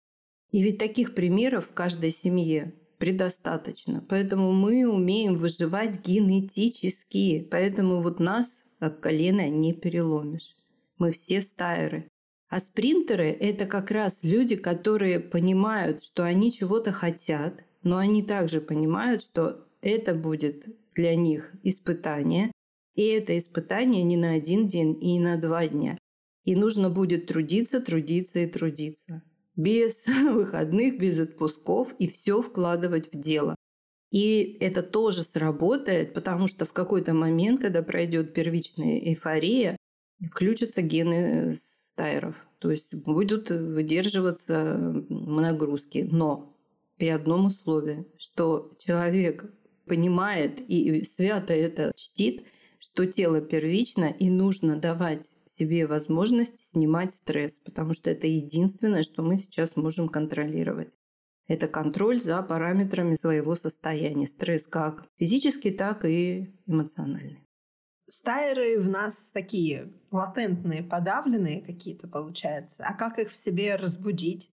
И 0.50 0.62
ведь 0.62 0.78
таких 0.78 1.14
примеров 1.14 1.66
в 1.66 1.74
каждой 1.74 2.10
семье 2.10 2.74
предостаточно. 2.98 4.04
Поэтому 4.08 4.52
мы 4.52 4.86
умеем 4.86 5.36
выживать 5.36 6.04
генетически. 6.04 7.46
Поэтому 7.50 8.02
вот 8.02 8.20
нас 8.20 8.56
от 8.78 9.00
колена 9.00 9.48
не 9.48 9.72
переломишь. 9.72 10.56
Мы 10.98 11.12
все 11.12 11.42
стайеры. 11.42 12.08
А 12.48 12.60
спринтеры– 12.60 13.26
это 13.40 13.66
как 13.66 13.90
раз 13.90 14.20
люди, 14.22 14.56
которые 14.56 15.20
понимают, 15.20 16.02
что 16.02 16.24
они 16.24 16.50
чего-то 16.50 16.92
хотят, 16.92 17.62
но 17.82 17.98
они 17.98 18.22
также 18.22 18.60
понимают, 18.62 19.22
что 19.22 19.66
это 19.82 20.14
будет 20.14 20.66
для 20.94 21.14
них 21.14 21.52
испытание, 21.62 22.50
и 22.94 23.02
это 23.02 23.36
испытание 23.36 24.02
не 24.02 24.16
на 24.16 24.32
один 24.32 24.66
день 24.66 24.96
и 25.00 25.12
не 25.12 25.20
на 25.20 25.36
два 25.36 25.68
дня. 25.68 25.98
И 26.44 26.56
нужно 26.56 26.88
будет 26.88 27.26
трудиться, 27.26 27.80
трудиться 27.80 28.40
и 28.40 28.46
трудиться. 28.46 29.22
Без 29.54 30.06
выходных, 30.32 30.98
без 30.98 31.18
отпусков 31.18 31.94
и 31.98 32.08
все 32.08 32.40
вкладывать 32.40 33.12
в 33.12 33.20
дело. 33.20 33.54
И 34.10 34.56
это 34.60 34.82
тоже 34.82 35.22
сработает, 35.22 36.14
потому 36.14 36.46
что 36.46 36.64
в 36.64 36.72
какой-то 36.72 37.12
момент, 37.12 37.60
когда 37.60 37.82
пройдет 37.82 38.32
первичная 38.32 38.98
эйфория, 38.98 39.76
включатся 40.32 40.80
гены 40.80 41.54
тайров. 41.98 42.36
То 42.60 42.70
есть 42.70 42.94
будут 42.94 43.50
выдерживаться 43.50 44.74
нагрузки. 45.08 46.08
Но 46.10 46.56
при 46.96 47.08
одном 47.08 47.46
условии, 47.46 48.06
что 48.16 48.72
человек 48.78 49.44
понимает 49.86 50.60
и 50.60 51.04
свято 51.04 51.52
это 51.52 51.92
чтит, 51.96 52.44
что 52.78 53.06
тело 53.06 53.40
первично 53.40 54.04
и 54.04 54.30
нужно 54.30 54.76
давать 54.76 55.26
себе 55.50 55.86
возможность 55.86 56.70
снимать 56.70 57.12
стресс, 57.12 57.58
потому 57.64 57.94
что 57.94 58.10
это 58.10 58.26
единственное, 58.26 59.02
что 59.02 59.22
мы 59.22 59.38
сейчас 59.38 59.76
можем 59.76 60.08
контролировать. 60.08 60.92
Это 61.48 61.66
контроль 61.66 62.20
за 62.20 62.42
параметрами 62.42 63.16
своего 63.16 63.54
состояния. 63.54 64.26
Стресс 64.26 64.66
как 64.66 65.06
физический, 65.18 65.70
так 65.70 66.04
и 66.04 66.54
эмоциональный. 66.66 67.47
Стайры 68.08 68.80
в 68.80 68.88
нас 68.88 69.30
такие 69.32 69.92
латентные, 70.10 70.82
подавленные 70.82 71.60
какие-то, 71.60 72.08
получается. 72.08 72.84
А 72.86 72.94
как 72.94 73.18
их 73.18 73.30
в 73.30 73.36
себе 73.36 73.76
разбудить? 73.76 74.50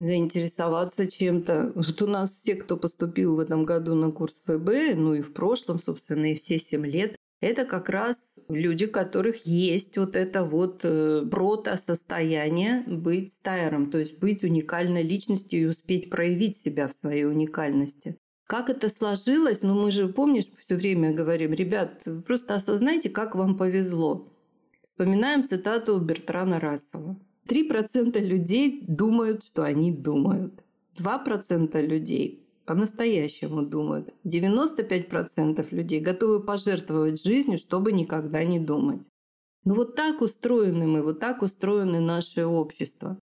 заинтересоваться 0.00 1.10
чем-то. 1.10 1.72
Вот 1.74 2.02
у 2.02 2.06
нас 2.06 2.36
все, 2.36 2.56
кто 2.56 2.76
поступил 2.76 3.36
в 3.36 3.38
этом 3.38 3.64
году 3.64 3.94
на 3.94 4.10
курс 4.10 4.34
ФБ, 4.44 4.96
ну 4.96 5.14
и 5.14 5.20
в 5.20 5.32
прошлом, 5.32 5.78
собственно, 5.78 6.32
и 6.32 6.34
все 6.34 6.58
семь 6.58 6.86
лет, 6.86 7.16
это 7.40 7.64
как 7.64 7.88
раз 7.88 8.38
люди, 8.48 8.86
которых 8.86 9.44
есть 9.46 9.98
вот 9.98 10.16
это 10.16 10.44
вот 10.44 10.80
э, 10.82 11.26
прото-состояние 11.30 12.84
быть 12.86 13.34
стайером, 13.34 13.90
то 13.90 13.98
есть 13.98 14.18
быть 14.18 14.42
уникальной 14.42 15.02
личностью 15.02 15.60
и 15.60 15.66
успеть 15.66 16.10
проявить 16.10 16.56
себя 16.56 16.88
в 16.88 16.94
своей 16.94 17.24
уникальности. 17.24 18.16
Как 18.46 18.68
это 18.68 18.88
сложилось? 18.88 19.62
Ну, 19.62 19.74
мы 19.74 19.90
же, 19.90 20.08
помнишь, 20.08 20.46
все 20.66 20.76
время 20.76 21.12
говорим, 21.12 21.52
ребят, 21.52 22.02
просто 22.26 22.54
осознайте, 22.54 23.08
как 23.08 23.34
вам 23.34 23.56
повезло. 23.56 24.28
Вспоминаем 24.84 25.44
цитату 25.44 25.98
Бертрана 25.98 26.60
Рассела. 26.60 27.16
3% 27.48 28.18
людей 28.20 28.84
думают, 28.86 29.44
что 29.44 29.64
они 29.64 29.92
думают. 29.92 30.62
2% 30.98 31.80
людей 31.82 32.46
по-настоящему 32.64 33.62
думают. 33.62 34.14
95% 34.24 35.66
людей 35.70 36.00
готовы 36.00 36.40
пожертвовать 36.42 37.22
жизнью, 37.22 37.58
чтобы 37.58 37.92
никогда 37.92 38.44
не 38.44 38.58
думать. 38.58 39.08
Ну 39.64 39.74
вот 39.74 39.96
так 39.96 40.20
устроены 40.20 40.86
мы, 40.86 41.02
вот 41.02 41.20
так 41.20 41.42
устроены 41.42 42.00
наше 42.00 42.44
общество. 42.44 43.18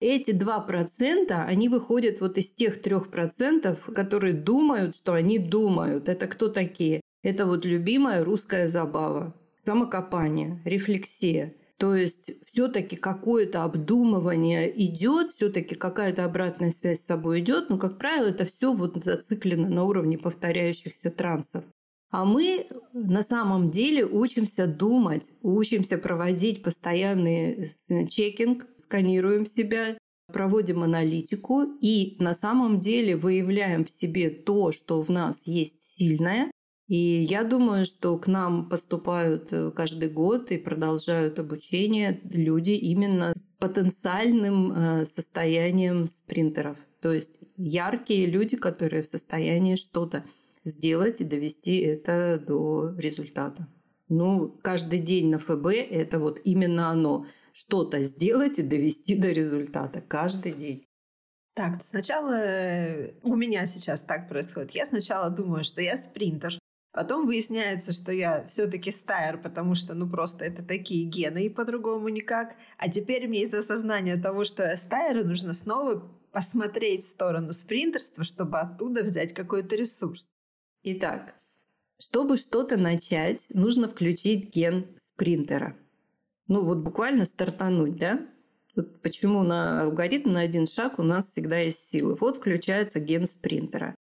Эти 0.00 0.32
2%, 0.32 1.32
они 1.32 1.68
выходят 1.68 2.20
вот 2.20 2.36
из 2.36 2.52
тех 2.52 2.80
3%, 2.82 3.94
которые 3.94 4.34
думают, 4.34 4.94
что 4.94 5.14
они 5.14 5.38
думают. 5.38 6.08
Это 6.08 6.26
кто 6.26 6.48
такие? 6.48 7.00
Это 7.22 7.46
вот 7.46 7.64
любимая 7.64 8.22
русская 8.22 8.68
забава. 8.68 9.34
Самокопание, 9.58 10.60
рефлексия. 10.64 11.54
То 11.78 11.94
есть 11.94 12.30
все-таки 12.46 12.96
какое-то 12.96 13.64
обдумывание 13.64 14.70
идет, 14.84 15.32
все-таки 15.32 15.74
какая-то 15.74 16.24
обратная 16.24 16.70
связь 16.70 17.00
с 17.00 17.06
собой 17.06 17.40
идет, 17.40 17.68
но, 17.68 17.78
как 17.78 17.98
правило, 17.98 18.28
это 18.28 18.46
все 18.46 18.72
вот 18.72 19.02
зациклено 19.02 19.68
на 19.68 19.84
уровне 19.84 20.18
повторяющихся 20.18 21.10
трансов. 21.10 21.64
А 22.10 22.24
мы 22.24 22.66
на 22.92 23.22
самом 23.22 23.70
деле 23.70 24.04
учимся 24.06 24.66
думать, 24.66 25.28
учимся 25.42 25.98
проводить 25.98 26.62
постоянный 26.62 27.68
чекинг, 28.08 28.66
сканируем 28.76 29.44
себя, 29.44 29.98
проводим 30.32 30.82
аналитику 30.82 31.62
и 31.80 32.16
на 32.20 32.34
самом 32.34 32.80
деле 32.80 33.16
выявляем 33.16 33.84
в 33.84 33.90
себе 33.90 34.30
то, 34.30 34.72
что 34.72 35.02
в 35.02 35.08
нас 35.08 35.40
есть 35.44 35.82
сильное. 35.82 36.50
И 36.88 36.96
я 36.96 37.42
думаю, 37.42 37.84
что 37.84 38.16
к 38.16 38.28
нам 38.28 38.68
поступают 38.68 39.52
э, 39.52 39.72
каждый 39.72 40.08
год 40.08 40.52
и 40.52 40.56
продолжают 40.56 41.40
обучение 41.40 42.20
люди 42.22 42.70
именно 42.70 43.32
с 43.32 43.44
потенциальным 43.58 44.72
э, 44.72 45.04
состоянием 45.04 46.06
спринтеров. 46.06 46.76
То 47.02 47.12
есть 47.12 47.40
яркие 47.56 48.26
люди, 48.26 48.56
которые 48.56 49.02
в 49.02 49.06
состоянии 49.06 49.74
что-то 49.74 50.24
сделать 50.66 51.20
и 51.20 51.24
довести 51.24 51.78
это 51.78 52.38
до 52.38 52.94
результата. 52.98 53.66
Ну, 54.08 54.48
каждый 54.62 54.98
день 54.98 55.30
на 55.30 55.38
ФБ 55.38 55.66
это 55.90 56.18
вот 56.18 56.40
именно 56.44 56.90
оно. 56.90 57.26
Что-то 57.52 58.02
сделать 58.02 58.58
и 58.58 58.62
довести 58.62 59.14
до 59.16 59.30
результата. 59.30 60.02
Каждый 60.02 60.52
день. 60.52 60.86
Так, 61.54 61.82
сначала 61.82 62.34
э, 62.34 63.14
у 63.22 63.34
меня 63.34 63.66
сейчас 63.66 64.00
так 64.02 64.28
происходит. 64.28 64.72
Я 64.72 64.84
сначала 64.84 65.30
думаю, 65.30 65.64
что 65.64 65.80
я 65.80 65.96
спринтер. 65.96 66.58
Потом 66.92 67.26
выясняется, 67.26 67.92
что 67.92 68.12
я 68.12 68.46
все-таки 68.46 68.90
стайер, 68.90 69.38
потому 69.38 69.74
что, 69.74 69.94
ну, 69.94 70.08
просто 70.08 70.44
это 70.44 70.62
такие 70.62 71.04
гены, 71.04 71.46
и 71.46 71.50
по-другому 71.50 72.08
никак. 72.08 72.56
А 72.78 72.90
теперь 72.90 73.26
мне 73.28 73.42
из-за 73.42 73.62
сознания 73.62 74.16
того, 74.16 74.44
что 74.44 74.64
я 74.64 74.76
стайер, 74.76 75.24
нужно 75.24 75.54
снова 75.54 76.10
посмотреть 76.32 77.04
в 77.04 77.08
сторону 77.08 77.52
спринтерства, 77.52 78.24
чтобы 78.24 78.58
оттуда 78.58 79.02
взять 79.02 79.32
какой-то 79.32 79.76
ресурс. 79.76 80.26
Итак, 80.88 81.34
чтобы 81.98 82.36
что-то 82.36 82.76
начать, 82.76 83.40
нужно 83.48 83.88
включить 83.88 84.54
ген 84.54 84.86
спринтера. 85.00 85.76
Ну 86.46 86.62
вот 86.62 86.78
буквально 86.78 87.24
стартануть, 87.24 87.96
да? 87.96 88.24
Вот 88.76 89.02
почему 89.02 89.42
на 89.42 89.82
алгоритм 89.82 90.30
на 90.30 90.42
один 90.42 90.68
шаг 90.68 91.00
у 91.00 91.02
нас 91.02 91.28
всегда 91.28 91.58
есть 91.58 91.90
силы. 91.90 92.16
Вот 92.20 92.36
включается 92.36 93.00
ген 93.00 93.26
спринтера. 93.26 93.96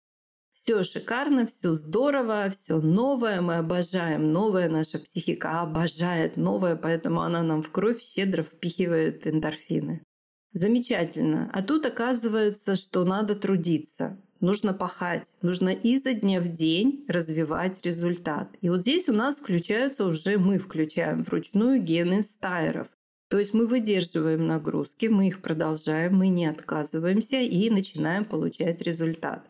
Все 0.54 0.82
шикарно, 0.82 1.46
все 1.46 1.72
здорово, 1.72 2.50
все 2.50 2.80
новое, 2.80 3.40
мы 3.40 3.58
обожаем 3.58 4.32
новое, 4.32 4.68
наша 4.68 4.98
психика 4.98 5.60
обожает 5.60 6.36
новое, 6.36 6.74
поэтому 6.74 7.20
она 7.20 7.44
нам 7.44 7.62
в 7.62 7.70
кровь 7.70 8.02
щедро 8.02 8.42
впихивает 8.42 9.24
эндорфины. 9.24 10.02
Замечательно. 10.50 11.48
А 11.52 11.62
тут 11.62 11.86
оказывается, 11.86 12.74
что 12.74 13.04
надо 13.04 13.36
трудиться 13.36 14.20
нужно 14.42 14.74
пахать, 14.74 15.26
нужно 15.40 15.70
изо 15.70 16.12
дня 16.12 16.40
в 16.40 16.48
день 16.48 17.04
развивать 17.08 17.84
результат. 17.86 18.48
И 18.60 18.68
вот 18.68 18.82
здесь 18.82 19.08
у 19.08 19.14
нас 19.14 19.38
включаются 19.38 20.04
уже, 20.04 20.36
мы 20.36 20.58
включаем 20.58 21.22
вручную 21.22 21.80
гены 21.80 22.22
стайеров. 22.22 22.88
То 23.28 23.38
есть 23.38 23.54
мы 23.54 23.66
выдерживаем 23.66 24.46
нагрузки, 24.46 25.06
мы 25.06 25.28
их 25.28 25.40
продолжаем, 25.40 26.16
мы 26.16 26.28
не 26.28 26.44
отказываемся 26.44 27.36
и 27.36 27.70
начинаем 27.70 28.26
получать 28.26 28.82
результат. 28.82 29.48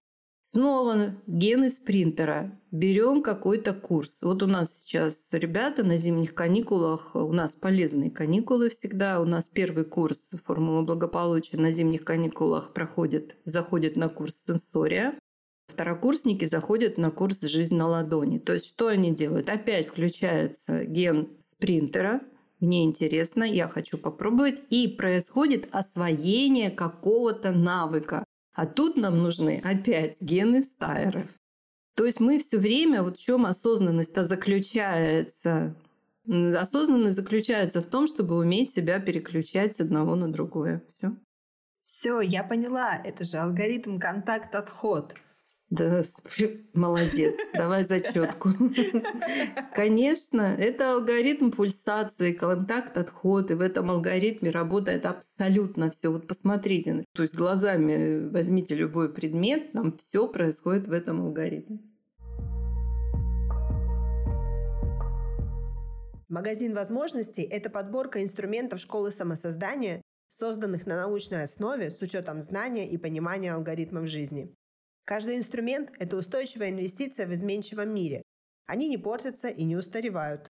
Снова 0.54 1.14
гены 1.26 1.70
спринтера. 1.70 2.60
Берем 2.70 3.22
какой-то 3.22 3.72
курс. 3.72 4.18
Вот 4.20 4.42
у 4.42 4.46
нас 4.46 4.82
сейчас 4.82 5.16
ребята 5.32 5.82
на 5.82 5.96
зимних 5.96 6.34
каникулах, 6.34 7.12
у 7.14 7.32
нас 7.32 7.54
полезные 7.54 8.10
каникулы 8.10 8.68
всегда. 8.68 9.22
У 9.22 9.24
нас 9.24 9.48
первый 9.48 9.86
курс 9.86 10.28
формулы 10.44 10.82
благополучия 10.82 11.56
на 11.56 11.70
зимних 11.70 12.04
каникулах 12.04 12.74
проходит, 12.74 13.36
заходит 13.46 13.96
на 13.96 14.10
курс 14.10 14.44
сенсория. 14.46 15.18
Второкурсники 15.68 16.44
заходят 16.44 16.98
на 16.98 17.10
курс 17.10 17.40
«Жизнь 17.40 17.74
на 17.74 17.88
ладони». 17.88 18.38
То 18.38 18.52
есть 18.52 18.66
что 18.66 18.88
они 18.88 19.10
делают? 19.10 19.48
Опять 19.48 19.86
включается 19.86 20.84
ген 20.84 21.30
спринтера, 21.38 22.20
мне 22.60 22.84
интересно, 22.84 23.42
я 23.42 23.68
хочу 23.68 23.96
попробовать, 23.96 24.60
и 24.68 24.86
происходит 24.86 25.66
освоение 25.72 26.70
какого-то 26.70 27.52
навыка. 27.52 28.24
А 28.54 28.66
тут 28.66 28.96
нам 28.96 29.22
нужны 29.22 29.60
опять 29.64 30.20
гены 30.20 30.62
стайеров. 30.62 31.28
То 31.94 32.04
есть 32.06 32.20
мы 32.20 32.38
все 32.38 32.58
время, 32.58 33.02
вот 33.02 33.18
в 33.18 33.22
чем 33.22 33.46
осознанность-то 33.46 34.24
заключается? 34.24 35.76
Осознанность 36.26 37.16
заключается 37.16 37.82
в 37.82 37.86
том, 37.86 38.06
чтобы 38.06 38.36
уметь 38.36 38.70
себя 38.70 39.00
переключать 39.00 39.76
с 39.76 39.80
одного 39.80 40.14
на 40.14 40.30
другое. 40.32 40.82
Все. 40.96 41.16
Все, 41.82 42.20
я 42.20 42.44
поняла. 42.44 42.96
Это 42.96 43.24
же 43.24 43.38
алгоритм 43.38 43.98
контакт-отход. 43.98 45.14
Да, 45.72 46.02
молодец, 46.74 47.34
давай 47.54 47.84
зачетку. 47.84 48.50
Конечно, 49.74 50.42
это 50.42 50.92
алгоритм 50.92 51.50
пульсации, 51.50 52.32
контакт, 52.32 52.98
отход, 52.98 53.50
и 53.50 53.54
в 53.54 53.62
этом 53.62 53.90
алгоритме 53.90 54.50
работает 54.50 55.06
абсолютно 55.06 55.90
все. 55.90 56.12
Вот 56.12 56.26
посмотрите, 56.26 57.06
то 57.14 57.22
есть 57.22 57.34
глазами 57.34 58.28
возьмите 58.28 58.74
любой 58.74 59.10
предмет, 59.14 59.72
там 59.72 59.96
все 59.96 60.28
происходит 60.28 60.88
в 60.88 60.92
этом 60.92 61.22
алгоритме. 61.22 61.78
Магазин 66.28 66.74
возможностей– 66.74 67.42
это 67.50 67.70
подборка 67.70 68.22
инструментов 68.22 68.78
школы 68.78 69.10
самосоздания, 69.10 70.02
созданных 70.28 70.84
на 70.84 70.96
научной 70.96 71.44
основе 71.44 71.90
с 71.90 72.02
учетом 72.02 72.42
знания 72.42 72.86
и 72.90 72.98
понимания 72.98 73.54
алгоритмов 73.54 74.06
жизни. 74.06 74.54
Каждый 75.04 75.36
инструмент– 75.36 75.92
это 75.98 76.16
устойчивая 76.16 76.70
инвестиция 76.70 77.26
в 77.26 77.34
изменчивом 77.34 77.92
мире. 77.92 78.22
Они 78.66 78.88
не 78.88 78.98
портятся 78.98 79.48
и 79.48 79.64
не 79.64 79.76
устаревают. 79.76 80.48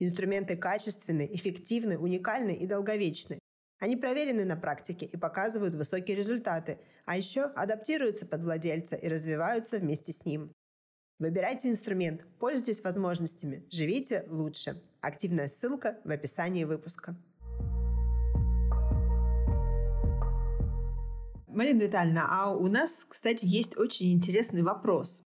Инструменты 0.00 0.56
качественны, 0.56 1.28
эффективны, 1.32 1.96
уникальны 1.96 2.52
и 2.56 2.66
долговечны. 2.66 3.38
Они 3.78 3.96
проверены 3.96 4.44
на 4.44 4.56
практике 4.56 5.06
и 5.06 5.16
показывают 5.16 5.74
высокие 5.74 6.16
результаты, 6.16 6.78
а 7.04 7.16
еще 7.16 7.42
адаптируются 7.44 8.26
под 8.26 8.42
владельца 8.42 8.96
и 8.96 9.08
развиваются 9.08 9.78
вместе 9.78 10.12
с 10.12 10.24
ним. 10.24 10.52
Выбирайте 11.18 11.68
инструмент, 11.68 12.24
пользуйтесь 12.40 12.82
возможностями, 12.82 13.64
живите 13.70 14.24
лучше. 14.28 14.82
Активная 15.00 15.46
ссылка 15.46 16.00
в 16.04 16.10
описании 16.10 16.64
выпуска. 16.64 17.16
Марина 21.54 21.82
Витальевна, 21.82 22.26
а 22.28 22.50
у 22.50 22.68
нас, 22.68 23.04
кстати, 23.08 23.44
есть 23.44 23.76
очень 23.76 24.12
интересный 24.12 24.62
вопрос. 24.62 25.22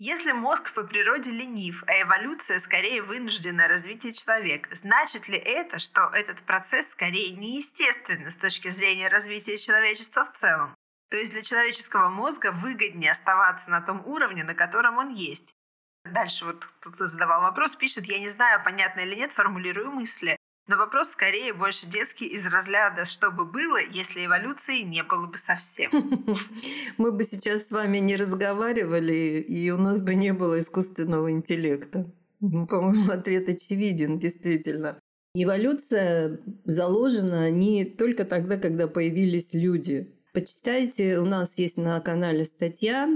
Если 0.00 0.30
мозг 0.30 0.72
по 0.74 0.84
природе 0.84 1.32
ленив, 1.32 1.82
а 1.88 2.02
эволюция 2.02 2.60
скорее 2.60 3.02
вынужденное 3.02 3.66
развитие 3.66 4.12
человека, 4.12 4.76
значит 4.76 5.26
ли 5.28 5.36
это, 5.36 5.80
что 5.80 6.10
этот 6.12 6.40
процесс 6.42 6.86
скорее 6.92 7.36
неестественный 7.36 8.30
с 8.30 8.36
точки 8.36 8.70
зрения 8.70 9.08
развития 9.08 9.58
человечества 9.58 10.32
в 10.32 10.38
целом? 10.38 10.74
То 11.10 11.16
есть 11.16 11.32
для 11.32 11.42
человеческого 11.42 12.10
мозга 12.10 12.52
выгоднее 12.52 13.10
оставаться 13.10 13.68
на 13.70 13.80
том 13.80 14.06
уровне, 14.06 14.44
на 14.44 14.54
котором 14.54 14.98
он 14.98 15.14
есть. 15.14 15.52
Дальше 16.04 16.44
вот 16.44 16.64
кто-то 16.64 17.08
задавал 17.08 17.42
вопрос, 17.42 17.74
пишет, 17.74 18.04
я 18.04 18.20
не 18.20 18.30
знаю, 18.30 18.62
понятно 18.64 19.00
или 19.00 19.16
нет, 19.16 19.32
формулирую 19.32 19.90
мысли. 19.90 20.37
Но 20.68 20.76
вопрос 20.76 21.08
скорее 21.08 21.54
больше 21.54 21.86
детский 21.86 22.26
из 22.26 22.44
разряда 22.44 23.06
«что 23.06 23.30
бы 23.30 23.46
было, 23.46 23.78
если 23.78 24.26
эволюции 24.26 24.82
не 24.82 25.02
было 25.02 25.26
бы 25.26 25.38
совсем?» 25.38 25.90
Мы 26.98 27.10
бы 27.10 27.24
сейчас 27.24 27.66
с 27.66 27.70
вами 27.70 27.98
не 27.98 28.16
разговаривали, 28.16 29.40
и 29.40 29.70
у 29.70 29.78
нас 29.78 30.02
бы 30.02 30.14
не 30.14 30.34
было 30.34 30.60
искусственного 30.60 31.30
интеллекта. 31.30 32.12
Ну, 32.40 32.66
по-моему, 32.66 33.10
ответ 33.10 33.48
очевиден, 33.48 34.18
действительно. 34.18 35.00
Эволюция 35.34 36.38
заложена 36.66 37.50
не 37.50 37.86
только 37.86 38.26
тогда, 38.26 38.58
когда 38.58 38.88
появились 38.88 39.54
люди. 39.54 40.12
Почитайте, 40.34 41.18
у 41.18 41.24
нас 41.24 41.56
есть 41.56 41.78
на 41.78 41.98
канале 42.00 42.44
статья 42.44 43.08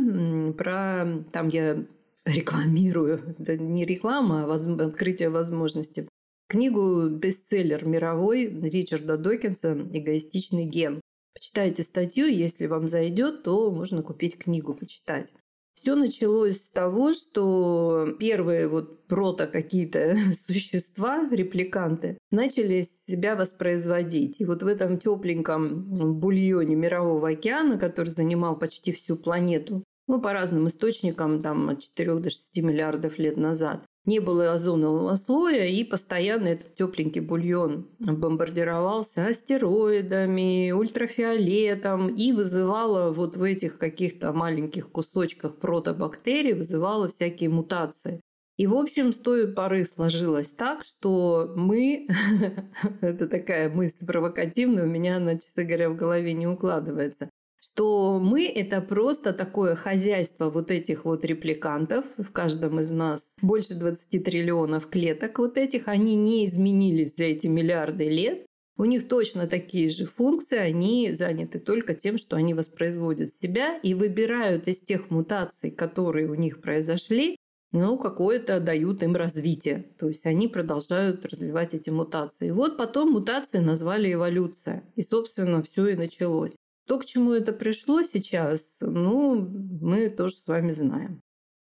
про... 0.56 1.22
Там 1.32 1.48
я 1.48 1.84
рекламирую, 2.24 3.36
это 3.38 3.58
не 3.58 3.84
реклама, 3.84 4.44
а 4.44 4.54
открытие 4.54 5.28
возможностей 5.28 6.08
книгу 6.52 7.08
бестселлер 7.08 7.88
мировой 7.88 8.44
Ричарда 8.44 9.16
Докинса 9.16 9.72
«Эгоистичный 9.72 10.66
ген». 10.66 11.00
Почитайте 11.32 11.82
статью, 11.82 12.26
если 12.26 12.66
вам 12.66 12.88
зайдет, 12.88 13.42
то 13.42 13.70
можно 13.70 14.02
купить 14.02 14.36
книгу, 14.36 14.74
почитать. 14.74 15.32
Все 15.80 15.94
началось 15.96 16.58
с 16.58 16.68
того, 16.68 17.14
что 17.14 18.14
первые 18.20 18.68
вот 18.68 19.06
прото 19.06 19.46
какие-то 19.46 20.14
существа, 20.46 21.26
репликанты, 21.30 22.18
начали 22.30 22.82
себя 22.82 23.34
воспроизводить. 23.34 24.38
И 24.38 24.44
вот 24.44 24.62
в 24.62 24.66
этом 24.66 24.98
тепленьком 24.98 26.20
бульоне 26.20 26.76
Мирового 26.76 27.30
океана, 27.30 27.78
который 27.78 28.10
занимал 28.10 28.58
почти 28.58 28.92
всю 28.92 29.16
планету, 29.16 29.84
ну, 30.06 30.20
по 30.20 30.34
разным 30.34 30.68
источникам, 30.68 31.40
там, 31.40 31.70
от 31.70 31.80
4 31.80 32.16
до 32.16 32.28
6 32.28 32.54
миллиардов 32.58 33.18
лет 33.18 33.38
назад, 33.38 33.86
не 34.04 34.18
было 34.18 34.52
озонового 34.52 35.14
слоя, 35.14 35.66
и 35.66 35.84
постоянно 35.84 36.48
этот 36.48 36.74
тепленький 36.74 37.20
бульон 37.20 37.88
бомбардировался 37.98 39.26
астероидами, 39.26 40.72
ультрафиолетом 40.72 42.14
и 42.14 42.32
вызывало 42.32 43.12
вот 43.12 43.36
в 43.36 43.42
этих 43.42 43.78
каких-то 43.78 44.32
маленьких 44.32 44.90
кусочках 44.90 45.56
протобактерий, 45.58 46.54
вызывало 46.54 47.08
всякие 47.08 47.50
мутации. 47.50 48.20
И, 48.58 48.66
в 48.66 48.74
общем, 48.74 49.12
с 49.12 49.18
той 49.18 49.48
поры 49.48 49.84
сложилось 49.84 50.50
так, 50.50 50.84
что 50.84 51.52
мы... 51.56 52.06
Это 53.00 53.28
такая 53.28 53.70
мысль 53.70 54.04
провокативная, 54.04 54.84
у 54.84 54.88
меня 54.88 55.16
она, 55.16 55.36
честно 55.36 55.64
говоря, 55.64 55.90
в 55.90 55.96
голове 55.96 56.32
не 56.32 56.46
укладывается 56.46 57.30
что 57.62 58.18
мы— 58.18 58.46
это 58.54 58.80
просто 58.80 59.32
такое 59.32 59.76
хозяйство 59.76 60.50
вот 60.50 60.70
этих 60.70 61.04
вот 61.04 61.24
репликантов. 61.24 62.04
В 62.18 62.32
каждом 62.32 62.80
из 62.80 62.90
нас 62.90 63.24
больше 63.40 63.74
20 63.74 64.24
триллионов 64.24 64.88
клеток 64.88 65.38
вот 65.38 65.56
этих. 65.56 65.86
Они 65.86 66.16
не 66.16 66.44
изменились 66.44 67.16
за 67.16 67.24
эти 67.24 67.46
миллиарды 67.46 68.08
лет. 68.08 68.46
У 68.76 68.84
них 68.84 69.06
точно 69.06 69.46
такие 69.46 69.90
же 69.90 70.06
функции, 70.06 70.56
они 70.56 71.12
заняты 71.12 71.60
только 71.60 71.94
тем, 71.94 72.18
что 72.18 72.36
они 72.36 72.52
воспроизводят 72.54 73.32
себя 73.32 73.78
и 73.78 73.94
выбирают 73.94 74.66
из 74.66 74.80
тех 74.80 75.10
мутаций, 75.10 75.70
которые 75.70 76.28
у 76.28 76.34
них 76.34 76.60
произошли, 76.60 77.36
ну, 77.70 77.96
какое-то 77.96 78.60
дают 78.60 79.02
им 79.02 79.14
развитие. 79.14 79.90
То 79.98 80.08
есть 80.08 80.26
они 80.26 80.48
продолжают 80.48 81.24
развивать 81.26 81.74
эти 81.74 81.90
мутации. 81.90 82.50
Вот 82.50 82.76
потом 82.76 83.12
мутации 83.12 83.58
назвали 83.58 84.12
эволюция. 84.12 84.82
И, 84.96 85.02
собственно, 85.02 85.62
все 85.62 85.88
и 85.88 85.96
началось. 85.96 86.54
То, 86.86 86.98
к 86.98 87.04
чему 87.04 87.32
это 87.32 87.52
пришло 87.52 88.02
сейчас, 88.02 88.72
ну, 88.80 89.34
мы 89.80 90.10
тоже 90.10 90.34
с 90.34 90.46
вами 90.46 90.72
знаем. 90.72 91.22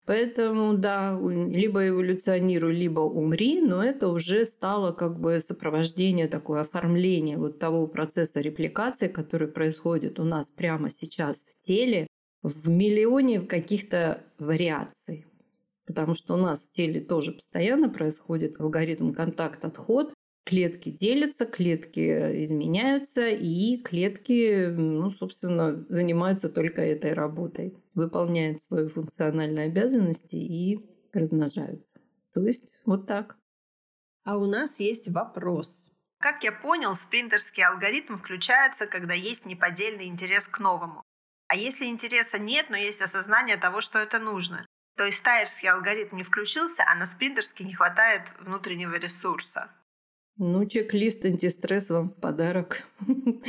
Поэтому, 0.07 0.77
да, 0.77 1.19
либо 1.19 1.89
эволюционируй, 1.89 2.75
либо 2.75 3.01
умри, 3.01 3.61
но 3.63 3.83
это 3.83 4.09
уже 4.09 4.45
стало 4.45 4.93
как 4.93 5.19
бы 5.19 5.41
сопровождение, 5.41 6.29
такое 6.29 6.61
оформление 6.61 7.39
вот 7.39 7.59
того 7.59 7.87
процесса 7.87 8.41
репликации, 8.41 9.09
который 9.09 9.49
происходит 9.49 10.21
у 10.21 10.25
нас 10.25 10.51
прямо 10.51 10.91
сейчас 10.91 11.39
в 11.39 11.67
теле, 11.67 12.07
в 12.43 12.69
миллионе 12.69 13.41
каких-то 13.41 14.23
вариаций. 14.39 15.27
Потому 15.87 16.15
что 16.15 16.35
у 16.35 16.39
нас 16.39 16.65
в 16.65 16.73
теле 16.73 17.01
тоже 17.01 17.33
постоянно 17.33 17.89
происходит 17.89 18.61
алгоритм 18.61 19.13
контакт-отход, 19.13 20.14
клетки 20.45 20.91
делятся, 20.91 21.47
клетки 21.47 22.45
изменяются, 22.45 23.29
и 23.29 23.79
клетки, 23.79 24.67
ну, 24.67 25.11
собственно, 25.11 25.85
занимаются 25.89 26.49
только 26.49 26.83
этой 26.83 27.13
работой, 27.13 27.75
выполняют 27.95 28.63
свои 28.63 28.89
функциональные 28.89 29.67
обязанности 29.67 30.37
и 30.37 30.85
размножаются. 31.13 32.01
То 32.33 32.47
есть 32.47 32.65
вот 32.85 33.07
так. 33.07 33.37
А 34.25 34.37
у 34.39 34.47
нас 34.47 34.81
есть 34.81 35.09
вопрос. 35.09 35.91
Как 36.19 36.43
я 36.43 36.53
понял, 36.53 36.95
спринтерский 36.95 37.63
алгоритм 37.63 38.17
включается, 38.17 38.87
когда 38.87 39.13
есть 39.13 39.45
неподдельный 39.45 40.07
интерес 40.07 40.45
к 40.45 40.59
новому. 40.59 41.03
А 41.49 41.57
если 41.57 41.85
интереса 41.85 42.39
нет, 42.39 42.71
но 42.71 42.77
есть 42.77 43.01
осознание 43.03 43.59
того, 43.59 43.83
что 43.83 43.99
это 43.99 44.19
нужно, 44.19 44.67
то 44.97 45.05
есть 45.05 45.23
тайерский 45.23 45.69
алгоритм 45.69 46.17
не 46.17 46.23
включился, 46.23 46.85
а 46.87 46.95
на 46.95 47.07
спринтерский 47.07 47.65
не 47.65 47.75
хватает 47.75 48.23
внутреннего 48.39 48.95
ресурса. 48.95 49.71
Ну, 50.37 50.67
чек-лист 50.67 51.25
антистресс 51.25 51.89
вам 51.91 52.11
в 52.11 52.17
подарок. 52.17 52.89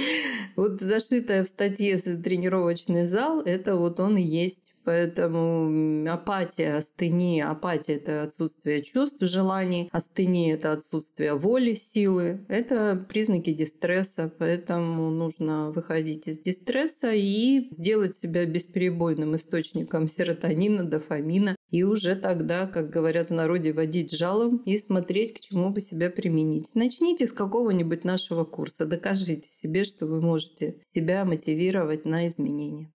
Вот 0.56 0.80
зашитая 0.80 1.44
в 1.44 1.48
статье 1.48 1.98
тренировочный 1.98 3.06
зал, 3.06 3.42
это 3.42 3.76
вот 3.76 4.00
он 4.00 4.16
и 4.16 4.22
есть. 4.22 4.74
Поэтому 4.86 6.08
апатия, 6.10 6.78
астения, 6.78 7.50
апатия– 7.50 7.96
это 7.96 8.22
отсутствие 8.22 8.84
чувств, 8.84 9.18
желаний, 9.22 9.90
астения– 9.92 10.54
это 10.56 10.74
отсутствие 10.74 11.34
воли, 11.34 11.74
силы. 11.74 12.46
Это 12.48 13.04
признаки 13.10 13.52
дистресса, 13.52 14.32
поэтому 14.38 15.10
нужно 15.10 15.72
выходить 15.72 16.28
из 16.28 16.38
дистресса 16.38 17.12
и 17.14 17.68
сделать 17.72 18.16
себя 18.16 18.46
бесперебойным 18.46 19.36
источником 19.36 20.08
серотонина, 20.08 20.84
дофамина, 20.84 21.55
и 21.70 21.84
уже 21.84 22.16
тогда, 22.16 22.68
как 22.68 22.90
говорят 22.90 23.30
в 23.30 23.34
народе, 23.34 23.74
водить 23.74 24.12
жалом 24.12 24.58
и 24.66 24.78
смотреть, 24.78 25.34
к 25.34 25.40
чему 25.40 25.70
бы 25.70 25.82
себя 25.82 26.10
применить. 26.10 26.74
Начните 26.74 27.28
с 27.28 27.32
какого-нибудь 27.32 28.04
нашего 28.04 28.46
курса, 28.46 28.86
докажите 28.86 29.50
себе, 29.50 29.84
что 29.84 30.06
вы 30.06 30.22
можете 30.22 30.82
себя 30.86 31.26
мотивировать 31.26 32.06
на 32.06 32.28
изменения. 32.28 32.92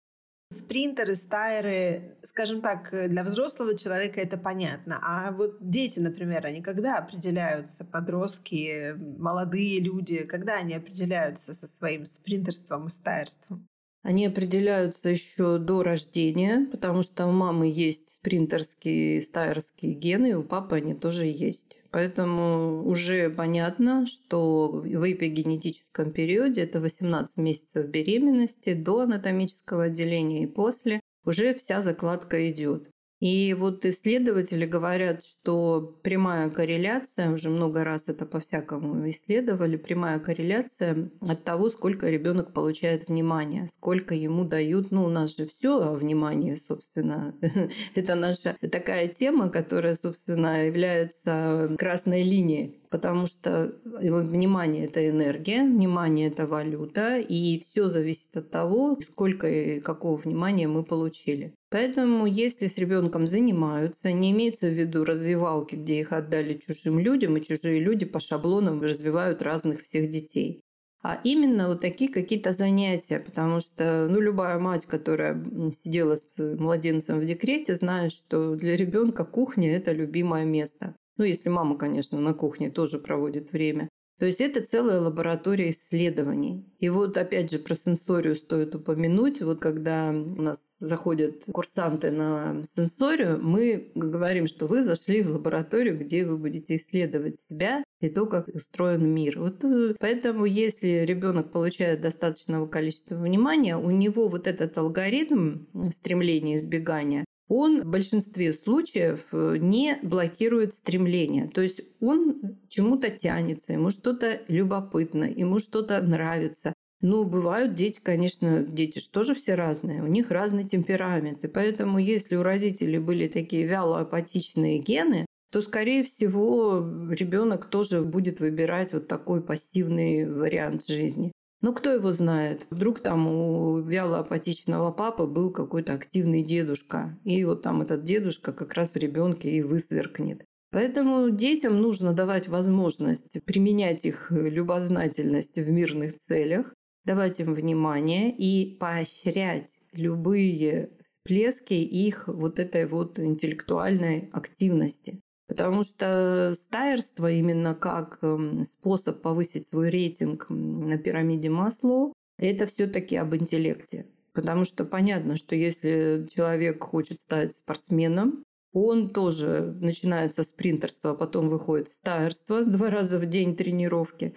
Спринтеры, 0.53 1.15
стайеры, 1.15 2.19
скажем 2.23 2.61
так, 2.61 2.91
для 2.91 3.23
взрослого 3.23 3.79
человека 3.79 4.21
это 4.21 4.37
понятно. 4.37 4.99
А 5.01 5.31
вот 5.31 5.59
дети, 5.61 6.01
например, 6.01 6.45
они 6.45 6.61
когда 6.61 6.99
определяются, 6.99 7.85
подростки, 7.85 8.97
молодые 8.97 9.79
люди, 9.79 10.25
когда 10.25 10.57
они 10.57 10.75
определяются 10.75 11.55
со 11.55 11.69
своим 11.69 12.05
спринтерством 12.05 12.89
и 12.89 12.91
стайерством? 12.91 13.70
Они 14.03 14.27
определяются 14.27 15.11
еще 15.11 15.59
до 15.59 15.83
рождения, 15.83 16.67
потому 16.71 17.03
что 17.03 17.27
у 17.27 17.33
мамы 17.33 17.71
есть 17.71 18.15
спринтерские 18.15 19.21
стайерские 19.21 19.93
гены, 19.93 20.31
и 20.31 20.35
у 20.35 20.43
папы 20.43 20.77
они 20.77 20.95
тоже 20.95 21.27
есть. 21.27 21.77
Поэтому 21.91 22.89
уже 22.89 23.31
понятно, 23.31 24.07
что 24.07 24.69
в 24.71 25.13
эпигенетическом 25.13 26.13
периоде, 26.13 26.63
это 26.63 26.81
18 26.81 27.37
месяцев 27.37 27.87
беременности, 27.89 28.75
до 28.75 29.01
анатомического 29.01 29.85
отделения 29.85 30.45
и 30.45 30.47
после, 30.47 31.01
уже 31.25 31.53
вся 31.55 31.83
закладка 31.83 32.51
идет. 32.51 32.89
И 33.21 33.53
вот 33.53 33.85
исследователи 33.85 34.65
говорят, 34.65 35.25
что 35.25 35.99
прямая 36.03 36.49
корреляция, 36.49 37.31
уже 37.31 37.51
много 37.51 37.85
раз 37.85 38.09
это 38.09 38.25
по-всякому 38.25 39.09
исследовали, 39.11 39.77
прямая 39.77 40.19
корреляция 40.19 41.11
от 41.21 41.45
того, 41.45 41.69
сколько 41.69 42.09
ребенок 42.09 42.55
получает 42.55 43.09
внимания, 43.09 43.69
сколько 43.77 44.15
ему 44.15 44.45
дают. 44.45 44.91
Ну, 44.91 45.05
у 45.05 45.11
нас 45.11 45.37
же 45.37 45.47
все 45.47 45.81
о 45.81 45.95
внимании, 45.95 46.55
собственно. 46.55 47.35
это 47.95 48.15
наша 48.15 48.57
такая 48.61 49.09
тема, 49.09 49.51
которая, 49.51 49.95
собственно, 49.95 50.67
является 50.67 51.77
красной 51.79 52.23
линией 52.23 52.80
потому 52.91 53.27
что 53.27 53.73
внимание– 53.85 54.85
это 54.87 55.09
энергия, 55.09 55.63
внимание– 55.63 56.29
это 56.31 56.47
валюта, 56.47 57.19
и 57.19 57.61
все 57.61 57.89
зависит 57.89 58.37
от 58.37 58.51
того, 58.51 58.99
сколько 59.01 59.49
и 59.49 59.81
какого 59.81 60.17
внимания 60.17 60.69
мы 60.69 60.85
получили. 60.85 61.55
Поэтому, 61.71 62.27
если 62.27 62.67
с 62.67 62.77
ребенком 62.77 63.27
занимаются, 63.27 64.13
не 64.13 64.33
имеется 64.33 64.67
в 64.67 64.75
виду 64.75 65.05
развивалки, 65.05 65.77
где 65.77 66.01
их 66.01 66.13
отдали 66.13 66.55
чужим 66.59 66.99
людям, 66.99 67.37
и 67.37 67.43
чужие 67.43 67.79
люди 67.79 68.05
по 68.05 68.19
шаблонам 68.19 68.83
развивают 68.83 69.41
разных 69.41 69.85
всех 69.85 70.11
детей 70.11 70.61
а 71.03 71.19
именно 71.25 71.69
вот 71.69 71.81
такие 71.81 72.11
какие-то 72.11 72.53
занятия, 72.53 73.21
потому 73.21 73.61
что 73.61 74.07
ну, 74.11 74.21
любая 74.21 74.59
мать, 74.59 74.87
которая 74.87 75.43
сидела 75.73 76.17
с 76.17 76.27
младенцем 76.37 77.21
в 77.21 77.25
декрете, 77.25 77.75
знает, 77.75 78.13
что 78.13 78.55
для 78.55 78.77
ребенка 78.77 79.25
кухня– 79.25 79.75
это 79.77 79.93
любимое 79.93 80.45
место. 80.45 80.95
Ну, 81.21 81.27
если 81.27 81.51
мама, 81.51 81.77
конечно, 81.77 82.19
на 82.19 82.33
кухне 82.33 82.71
тоже 82.71 82.99
проводит 82.99 83.53
время. 83.53 83.91
То 84.19 84.25
есть 84.25 84.41
это 84.41 84.65
целая 84.65 85.01
лаборатория 85.01 85.71
исследований. 85.71 86.65
И 86.79 86.89
вот 86.89 87.19
опять 87.19 87.51
же 87.51 87.59
про 87.59 87.75
сенсорию 87.75 88.37
стоит 88.37 88.75
упомянуть. 88.75 89.43
Вот 89.43 89.61
когда 89.61 90.09
у 90.13 90.41
нас 90.41 90.63
заходят 90.79 91.45
курсанты 91.53 92.11
на 92.11 92.63
сенсорию, 92.65 93.39
мы 93.39 93.93
говорим, 93.95 94.47
что 94.47 94.67
вы 94.67 94.83
зашли 94.83 95.23
в 95.23 95.33
лабораторию, 95.33 95.99
где 95.99 96.25
вы 96.25 96.39
будете 96.39 96.77
исследовать 96.77 97.39
себя 97.39 97.85
и 98.01 98.09
то, 98.09 98.25
как 98.25 98.49
устроен 98.49 99.07
мир. 99.07 99.39
Вот 99.41 99.63
э, 99.63 99.95
поэтому, 100.01 100.47
если 100.47 101.05
ребенок 101.05 101.53
получает 101.53 102.01
достаточного 102.01 102.67
количества 102.67 103.17
внимания, 103.17 103.77
у 103.77 103.91
него 103.91 104.29
вот 104.29 104.47
этот 104.47 104.79
алгоритм 104.79 105.67
стремления 105.93 106.57
избегания, 106.57 107.27
он 107.51 107.83
в 107.83 107.87
большинстве 107.87 108.53
случаев 108.53 109.27
э, 109.33 109.57
не 109.59 109.99
блокирует 110.03 110.75
стремление. 110.75 111.49
То 111.49 111.61
есть 111.61 111.81
он 112.01 112.59
чему-то 112.69 113.11
тянется, 113.11 113.73
ему 113.73 113.91
что-то 113.91 114.41
любопытно, 114.47 115.25
ему 115.25 115.59
что-то 115.59 116.01
нравится. 116.01 116.73
Ну, 117.01 117.25
бывают 117.25 117.75
дети, 117.75 117.99
конечно, 118.01 118.63
дети 118.63 119.01
же 119.01 119.09
тоже 119.11 119.35
все 119.35 119.57
разные, 119.57 120.01
у 120.01 120.07
них 120.07 120.31
разный 120.31 120.65
темперамент. 120.65 121.43
И 121.45 121.49
поэтому, 121.49 121.99
если 121.99 122.37
у 122.37 122.45
родителей 122.45 123.01
были 123.01 123.27
такие 123.27 123.67
вяло-апатичные 123.67 124.79
гены, 124.79 125.27
то, 125.51 125.61
скорее 125.61 126.05
всего, 126.05 126.79
ребенок 127.11 127.65
тоже 127.67 128.03
будет 128.03 128.39
выбирать 128.39 128.93
вот 128.93 129.09
такой 129.09 129.43
пассивный 129.43 130.25
вариант 130.25 130.87
жизни. 130.87 131.33
Но 131.61 131.75
кто 131.75 131.93
его 131.93 132.13
знает? 132.13 132.67
Вдруг 132.71 133.01
там 133.01 133.27
у 133.27 133.81
вялоапатичного 133.81 134.93
папы 134.93 135.27
был 135.27 135.51
какой-то 135.51 135.93
активный 135.93 136.43
дедушка. 136.43 137.19
И 137.25 137.45
вот 137.45 137.63
там 137.63 137.83
этот 137.83 138.03
дедушка 138.03 138.53
как 138.53 138.75
раз 138.75 138.93
в 138.93 138.97
ребенке 138.97 139.51
и 139.51 139.63
высверкнет. 139.63 140.45
Поэтому 140.71 141.31
детям 141.31 141.83
нужно 141.83 142.13
давать 142.13 142.49
возможность 142.49 143.43
применять 143.45 144.05
их 144.05 144.31
любознательность 144.31 145.57
в 145.57 145.69
мирных 145.69 146.19
целях, 146.19 146.75
давать 147.05 147.41
им 147.41 147.53
внимание 147.53 148.35
и 148.35 148.77
поощрять 148.77 149.71
любые 149.93 150.91
всплески 151.05 151.75
их 151.75 152.29
вот 152.29 152.59
этой 152.59 152.87
вот 152.87 153.19
интеллектуальной 153.19 154.31
активности. 154.33 155.21
Потому 155.51 155.83
что 155.83 156.53
стайерство 156.55 157.29
именно 157.29 157.75
как 157.75 158.21
эм, 158.23 158.65
способ 158.65 159.21
повысить 159.21 159.67
свой 159.67 159.91
рейтинг 159.91 160.47
на 160.49 160.97
пирамиде 160.97 161.51
Маслоу, 161.51 162.13
это 162.39 162.67
все-таки 162.67 163.17
об 163.17 163.35
интеллекте. 163.35 164.07
Потому 164.33 164.63
что 164.63 164.85
понятно, 164.85 165.35
что 165.35 165.57
если 165.57 166.29
человек 166.33 166.85
хочет 166.85 167.21
стать 167.21 167.57
спортсменом, 167.57 168.45
он 168.73 169.11
тоже 169.11 169.77
начинает 169.81 170.35
со 170.35 170.45
спринтерства, 170.45 171.11
а 171.11 171.15
потом 171.17 171.49
выходит 171.49 171.89
в 171.89 171.95
стайерство 171.95 172.65
два 172.65 172.89
раза 172.89 173.19
в 173.19 173.27
день 173.27 173.57
тренировки 173.57 174.37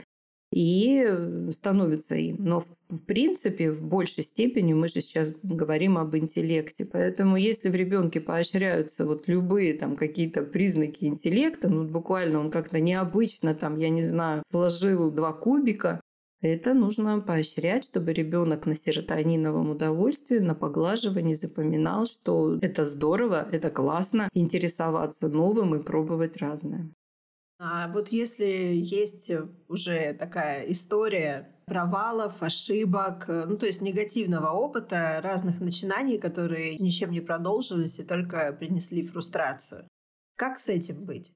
и 0.54 1.52
становится 1.52 2.16
им. 2.16 2.38
Но 2.40 2.60
в, 2.60 2.68
в 2.90 3.06
принципе 3.06 3.72
в 3.72 3.84
большей 3.84 4.24
степени 4.24 4.74
мы 4.74 4.88
же 4.88 5.02
сейчас 5.02 5.32
говорим 5.42 5.98
об 5.98 6.16
интеллекте. 6.16 6.86
Поэтому 6.86 7.38
если 7.38 7.70
в 7.70 7.76
ребенке 7.76 8.22
поощряются 8.22 9.06
вот 9.06 9.28
любые 9.28 9.74
там 9.74 9.96
какие-то 9.96 10.44
признаки 10.44 11.06
интеллекта, 11.06 11.70
ну 11.70 11.86
буквально 11.86 12.40
он 12.40 12.52
как-то 12.52 12.80
необычно 12.80 13.56
там, 13.56 13.78
я 13.78 13.90
не 13.90 14.04
знаю, 14.04 14.44
сложил 14.46 15.12
два 15.12 15.34
кубика, 15.34 16.02
это 16.42 16.74
нужно 16.74 17.22
поощрять, 17.22 17.86
чтобы 17.86 18.12
ребенок 18.12 18.66
на 18.66 18.76
серотониновом 18.76 19.70
удовольствии, 19.70 20.40
на 20.40 20.54
поглаживании 20.54 21.36
запоминал, 21.36 22.04
что 22.06 22.58
это 22.62 22.84
здорово, 22.84 23.48
это 23.50 23.70
классно, 23.70 24.28
интересоваться 24.34 25.30
новым 25.30 25.74
и 25.76 25.82
пробовать 25.82 26.36
разное. 26.38 26.92
А 27.66 27.88
вот 27.88 28.10
если 28.10 28.44
есть 28.46 29.32
уже 29.70 30.14
такая 30.16 30.70
история 30.70 31.56
провалов, 31.66 32.44
ошибок, 32.44 33.30
э, 33.30 33.46
ну 33.48 33.58
то 33.58 33.66
есть 33.66 33.80
негативного 33.80 34.50
опыта, 34.50 35.22
разных 35.24 35.62
начинаний, 35.62 36.18
которые 36.18 36.78
ничем 36.78 37.12
не 37.12 37.22
продолжились 37.22 38.00
и 38.00 38.04
только 38.04 38.52
принесли 38.52 39.02
фрустрацию. 39.02 39.88
Как 40.36 40.60
с 40.60 40.68
этим 40.68 41.06
быть? 41.06 41.32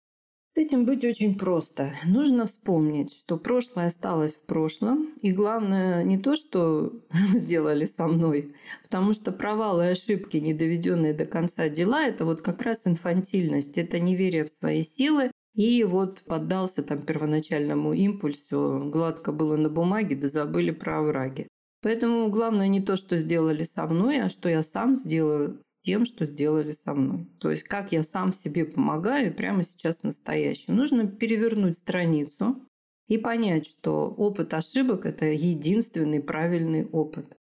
С 0.54 0.58
этим 0.58 0.84
быть 0.84 1.06
очень 1.06 1.38
просто. 1.38 1.94
Нужно 2.04 2.46
вспомнить, 2.46 3.13
что 3.13 3.38
прошлое 3.38 3.88
осталось 3.88 4.36
в 4.36 4.46
прошлом. 4.46 5.13
И 5.22 5.32
главное 5.32 6.04
не 6.04 6.18
то, 6.18 6.36
что 6.36 6.92
сделали 7.36 7.86
со 7.86 8.06
мной, 8.06 8.54
потому 8.84 9.13
что 9.13 9.32
провалы 9.32 9.86
и 9.86 9.92
ошибки, 9.92 10.36
не 10.36 10.54
доведенные 10.54 11.13
до 11.13 11.26
конца 11.26 11.70
дела, 11.70 12.06
это 12.06 12.26
вот 12.26 12.42
как 12.42 12.63
раз 12.63 12.86
инфантильность, 12.86 13.78
это 13.78 13.98
неверие 14.02 14.44
в 14.44 14.52
свои 14.52 14.82
силы, 14.82 15.32
и 15.58 15.84
вот 15.84 16.22
поддался 16.26 16.84
там 16.84 17.02
первоначальному 17.02 17.91
импульсу, 17.93 18.89
гладко 18.93 19.32
было 19.32 19.58
на 19.58 19.70
бумаге, 19.70 20.15
да 20.15 20.28
забыли 20.28 20.70
про 20.70 21.00
овраги. 21.00 21.48
Поэтому 21.82 22.30
главное 22.30 22.67
не 22.67 22.80
то, 22.80 22.96
что 22.96 23.17
сделали 23.17 23.63
со 23.63 23.88
мной, 23.88 24.22
а 24.22 24.30
что 24.30 24.50
я 24.50 24.62
сам 24.62 24.96
сделаю 24.96 25.60
с 25.63 25.78
тем, 25.82 26.06
что 26.06 26.28
сделали 26.28 26.72
со 26.72 26.93
мной. 26.93 27.28
То 27.39 27.50
есть 27.50 27.63
как 27.63 27.91
я 27.91 28.04
сам 28.04 28.34
себе 28.34 28.65
помогаю 28.65 29.34
прямо 29.34 29.63
сейчас 29.63 30.02
в 30.02 30.04
настоящем. 30.04 30.76
Нужно 30.76 31.08
перевернуть 31.08 31.80
страницу 31.80 32.62
и 33.08 33.17
понять, 33.17 33.65
что 33.65 34.13
опыт 34.15 34.54
ошибок– 34.54 35.06
это 35.08 35.26
единственный 35.26 36.22
правильный 36.22 36.86
опыт. 36.86 37.36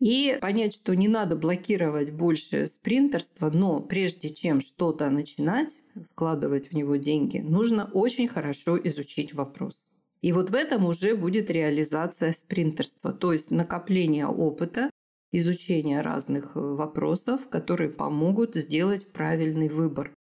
И 0.00 0.38
понять, 0.40 0.74
что 0.74 0.94
не 0.94 1.08
надо 1.08 1.36
блокировать 1.36 2.10
больше 2.10 2.66
спринтерство, 2.66 3.50
но 3.50 3.80
прежде 3.80 4.30
чем 4.30 4.62
что-то 4.62 5.10
начинать, 5.10 5.76
вкладывать 6.12 6.70
в 6.70 6.72
него 6.72 6.96
деньги, 6.96 7.38
нужно 7.38 7.84
очень 7.92 8.26
хорошо 8.26 8.78
изучить 8.82 9.34
вопрос. 9.34 9.74
И 10.22 10.32
вот 10.32 10.50
в 10.50 10.54
этом 10.54 10.86
уже 10.86 11.14
будет 11.14 11.50
реализация 11.50 12.32
спринтерства, 12.32 13.12
то 13.12 13.32
есть 13.32 13.50
накопление 13.50 14.26
опыта, 14.26 14.90
изучение 15.32 16.00
разных 16.00 16.56
э, 16.56 16.60
вопросов, 16.60 17.48
которые 17.48 17.90
помогут 17.90 18.54
сделать 18.54 19.12
правильный 19.12 19.68
выбор. 19.68 20.12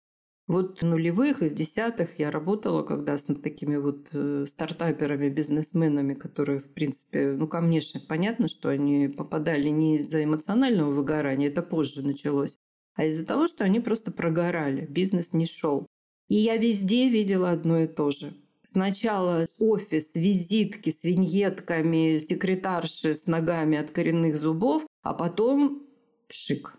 Вот 0.49 0.81
в 0.81 0.85
нулевых 0.85 1.43
и 1.43 1.51
в 1.51 1.55
десятых 1.55 2.19
я 2.19 2.31
работала 2.31 2.83
когда 2.83 3.19
с 3.19 3.25
такими 3.25 3.77
вот 3.77 4.09
э, 4.13 4.47
стартаперами, 4.49 5.29
бизнесменами, 5.29 6.15
которые, 6.15 6.59
в 6.59 6.73
принципе, 6.73 7.33
ну, 7.33 7.47
ко 7.47 7.61
мне 7.61 7.83
же 7.83 8.01
понятно, 8.01 8.49
что 8.49 8.71
они 8.71 9.09
попадали 9.09 9.69
не 9.69 9.97
из-за 9.97 10.25
эмоционального 10.25 10.91
выгорания, 10.91 11.49
это 11.49 11.61
позже 11.61 12.01
началось, 12.01 12.57
а 12.95 13.05
из-за 13.05 13.27
того, 13.27 13.47
что 13.47 13.65
они 13.65 13.81
просто 13.81 14.11
прогорали, 14.11 14.87
бизнес 14.87 15.35
не 15.35 15.45
шел. 15.45 15.87
И 16.29 16.37
я 16.37 16.57
везде 16.57 17.11
видела 17.11 17.51
одно 17.51 17.81
и 17.81 17.87
то 17.87 18.11
же. 18.11 18.33
Сначала 18.65 19.49
офис, 19.59 20.15
визитки 20.15 20.89
с 20.89 21.05
виньетками, 21.05 22.17
секретарши 22.19 23.17
с 23.17 23.27
ногами 23.27 23.77
от 23.77 23.91
коренных 23.91 24.39
зубов, 24.39 24.87
а 25.03 25.13
потом 25.13 25.87
пшик. 26.27 26.78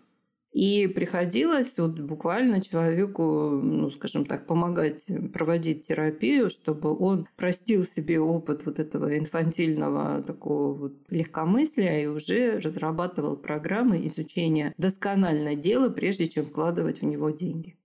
И 0.52 0.88
приходилось 0.88 1.72
вот 1.76 2.00
буквально 2.00 2.60
человеку, 2.60 3.50
ну, 3.62 3.88
скажем 3.90 4.26
так, 4.26 4.46
помогать 4.46 5.04
проводить 5.32 5.86
терапию, 5.86 6.50
чтобы 6.50 6.96
он 6.96 7.28
простил 7.36 7.84
себе 7.84 8.18
опыт 8.18 8.66
вот 8.66 8.80
этого 8.80 9.16
инфантильного 9.16 10.22
такого 10.22 10.74
вот 10.74 10.94
легкомыслия 11.08 12.02
и 12.02 12.06
уже 12.06 12.58
разрабатывал 12.58 13.36
программы 13.36 14.04
изучения 14.06 14.74
досконально 14.76 15.54
дела, 15.54 15.88
прежде 15.88 16.28
чем 16.28 16.44
вкладывать 16.46 17.00
в 17.00 17.04
него 17.04 17.30
деньги. 17.30 17.76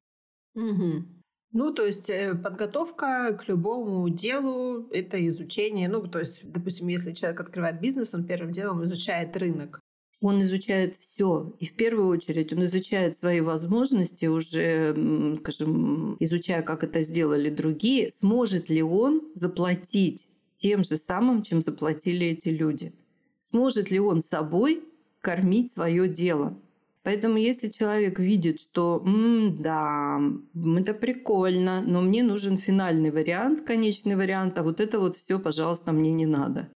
Угу. 0.55 1.05
Ну, 1.51 1.73
то 1.73 1.85
есть 1.85 2.09
э, 2.09 2.33
подготовка 2.35 3.37
к 3.39 3.47
любому 3.47 4.09
делу– 4.09 4.87
это 4.91 5.25
изучение. 5.27 5.87
Ну, 5.87 6.05
то 6.07 6.19
есть, 6.19 6.41
допустим, 6.43 6.87
если 6.87 7.13
человек 7.13 7.39
открывает 7.39 7.79
бизнес, 7.79 8.13
он 8.13 8.25
первым 8.25 8.51
делом 8.51 8.83
изучает 8.83 9.37
рынок. 9.37 9.79
Он 10.21 10.41
изучает 10.41 10.95
все. 10.99 11.53
И 11.59 11.65
в 11.65 11.73
первую 11.73 12.07
очередь 12.07 12.53
он 12.53 12.63
изучает 12.65 13.17
свои 13.17 13.41
возможности, 13.41 14.25
уже, 14.25 15.35
скажем, 15.37 16.17
изучая, 16.19 16.61
как 16.61 16.83
это 16.83 17.01
сделали 17.01 17.49
другие, 17.49 18.11
сможет 18.19 18.69
ли 18.69 18.81
он 18.81 19.21
заплатить 19.35 20.25
тем 20.57 20.83
же 20.83 20.97
самым, 20.97 21.43
чем 21.43 21.61
заплатили 21.61 22.27
эти 22.27 22.49
люди. 22.49 22.93
Сможет 23.51 23.91
ли 23.91 23.99
он 23.99 24.21
собой 24.21 24.83
кормить 25.21 25.73
свое 25.73 26.07
дело. 26.07 26.57
Поэтому 27.03 27.37
если 27.37 27.69
человек 27.69 28.17
видит, 28.17 28.59
что 28.59 29.01
М, 29.05 29.57
да, 29.57 30.19
это 30.55 30.93
прикольно, 30.95 31.81
но 31.81 32.01
мне 32.01 32.23
нужен 32.23 32.57
финальный 32.57 33.11
вариант, 33.11 33.61
конечный 33.61 34.15
вариант, 34.15 34.57
а 34.57 34.63
вот 34.63 34.79
это 34.79 34.99
вот 34.99 35.17
все, 35.17 35.39
пожалуйста, 35.39 35.91
мне 35.91 36.11
не 36.11 36.25
надо. 36.25 36.67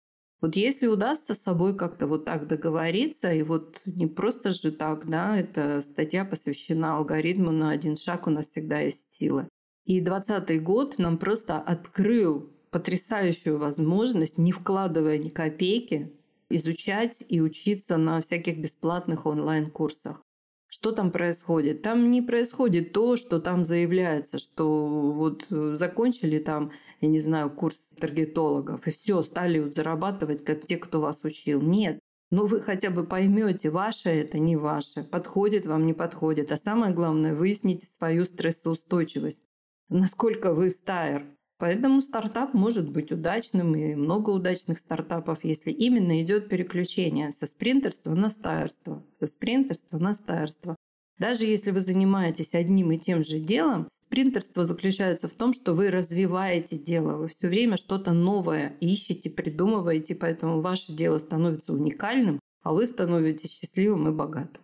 Вот 0.41 0.56
если 0.56 0.88
удастся 0.88 1.36
с 1.36 1.41
собой 1.41 1.75
как-то 1.75 2.08
вот 2.08 2.23
так 2.23 2.47
договориться, 2.47 3.34
и 3.34 3.43
вот 3.43 3.82
не 3.86 4.08
просто 4.08 4.52
же 4.52 4.71
так, 4.71 5.06
да, 5.10 5.38
эта 5.38 5.82
статья 5.82 6.23
посвящена 6.23 6.97
алгоритму 6.97 7.52
на 7.52 7.71
один 7.71 7.97
шаг 7.97 8.28
у 8.28 8.30
нас 8.30 8.47
всегда 8.47 8.80
есть 8.80 9.12
сила. 9.12 9.49
И 9.86 9.99
двадцатый 9.99 10.60
год 10.60 10.97
нам 10.97 11.17
просто 11.17 11.58
открыл 11.58 12.54
потрясающую 12.71 13.58
возможность, 13.58 14.38
не 14.38 14.52
вкладывая 14.52 15.17
ни 15.17 15.30
копейки, 15.30 16.13
изучать 16.49 17.17
и 17.28 17.41
учиться 17.41 17.97
на 17.97 18.21
всяких 18.21 18.60
бесплатных 18.60 19.25
онлайн-курсах. 19.25 20.21
Что 20.69 20.91
там 20.91 21.12
происходит? 21.12 21.82
Там 21.82 22.12
не 22.12 22.21
происходит 22.21 22.93
то, 22.93 23.17
что 23.17 23.39
там 23.39 23.65
заявляется, 23.65 24.38
что 24.38 25.12
вот 25.13 25.45
э, 25.49 25.75
закончили 25.77 26.38
там, 26.38 26.71
я 27.01 27.10
не 27.10 27.19
знаю, 27.19 27.49
курс 27.49 27.75
таргетологов, 27.99 28.88
и 28.88 28.91
все, 28.91 29.23
стали 29.23 29.60
вот 29.60 29.75
зарабатывать, 29.75 30.45
как 30.45 30.67
те, 30.67 30.77
кто 30.77 31.01
вас 31.01 31.21
учил. 31.23 31.60
Нет. 31.60 31.99
Ну, 32.29 32.45
вы 32.45 32.62
хотя 32.62 32.91
бы 32.91 33.03
поймете, 33.03 33.71
ваше 33.71 34.10
это 34.10 34.38
не 34.38 34.55
ваше, 34.55 35.03
подходит 35.03 35.65
вам, 35.65 35.88
не 35.88 35.93
подходит. 35.93 36.51
А 36.51 36.58
самое 36.58 36.93
главное, 36.93 37.34
выясните 37.34 37.88
свою 37.88 38.23
стрессоустойчивость. 38.25 39.43
Насколько 39.89 40.53
вы 40.53 40.69
стайер, 40.69 41.25
Поэтому 41.60 42.00
стартап 42.00 42.54
может 42.54 42.89
быть 42.89 43.12
удачным 43.12 43.76
и 43.76 43.93
много 43.93 44.30
удачных 44.30 44.80
стартапов, 44.80 45.43
если 45.43 45.72
именно 45.72 46.22
идет 46.22 46.48
переключение 46.48 47.34
со 47.34 47.48
спринтерства 47.48 48.15
на 48.15 48.30
стайерство, 48.30 49.04
со 49.19 49.28
спринтерства 49.28 49.98
на 50.00 50.13
стайерство. 50.13 50.78
Даже 51.17 51.43
если 51.43 51.72
вы 51.72 51.82
занимаетесь 51.82 52.54
одним 52.54 52.93
и 52.93 52.98
тем 52.98 53.24
же 53.24 53.39
делом, 53.39 53.89
спринтерство 53.91 54.63
заключается 54.63 55.28
в 55.28 55.34
том, 55.34 55.52
что 55.52 55.74
вы 55.74 55.91
развиваете 55.91 56.78
дело, 56.78 57.17
вы 57.17 57.28
все 57.28 57.50
время 57.50 57.76
что-то 57.76 58.13
новое 58.13 58.78
ищете, 58.80 59.30
придумываете, 59.30 60.15
поэтому 60.15 60.62
ваше 60.62 60.93
дело 60.93 61.17
становится 61.17 61.74
уникальным, 61.74 62.39
а 62.63 62.72
вы 62.72 62.88
становитесь 62.88 63.52
счастливым 63.52 64.08
и 64.08 64.12
богатым. 64.12 64.63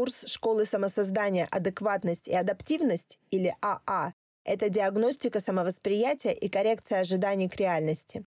Курс 0.00 0.24
школы 0.28 0.64
самосоздания 0.64 1.46
«Адекватность 1.50 2.26
и 2.26 2.34
адаптивность» 2.34 3.18
или 3.30 3.54
АА 3.60 3.82
а– 3.86 4.12
это 4.44 4.70
диагностика 4.70 5.40
самовосприятия 5.40 6.32
и 6.32 6.48
коррекция 6.48 7.00
ожиданий 7.00 7.50
к 7.50 7.56
реальности. 7.56 8.24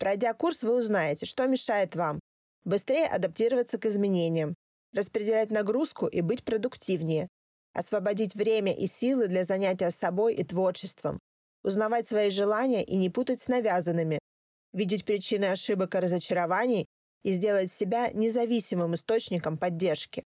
Пройдя 0.00 0.34
курс, 0.34 0.64
вы 0.64 0.76
узнаете, 0.76 1.24
что 1.24 1.46
мешает 1.46 1.94
вам 1.94 2.18
быстрее 2.64 3.06
адаптироваться 3.06 3.78
к 3.78 3.86
изменениям, 3.86 4.56
распределять 4.92 5.52
нагрузку 5.52 6.08
и 6.08 6.20
быть 6.20 6.42
продуктивнее, 6.42 7.28
освободить 7.74 8.34
время 8.34 8.74
и 8.74 8.88
силы 8.88 9.28
для 9.28 9.44
занятия 9.44 9.92
собой 9.92 10.34
и 10.34 10.42
творчеством, 10.42 11.20
узнавать 11.62 12.08
свои 12.08 12.28
желания 12.28 12.82
и 12.82 12.96
не 12.96 13.08
путать 13.08 13.40
с 13.40 13.46
навязанными, 13.46 14.18
видеть 14.72 15.04
причины 15.04 15.44
ошибок 15.44 15.94
и 15.94 15.98
разочарований 15.98 16.86
и 17.22 17.32
сделать 17.34 17.70
себя 17.70 18.10
независимым 18.10 18.96
источником 18.96 19.56
поддержки. 19.56 20.24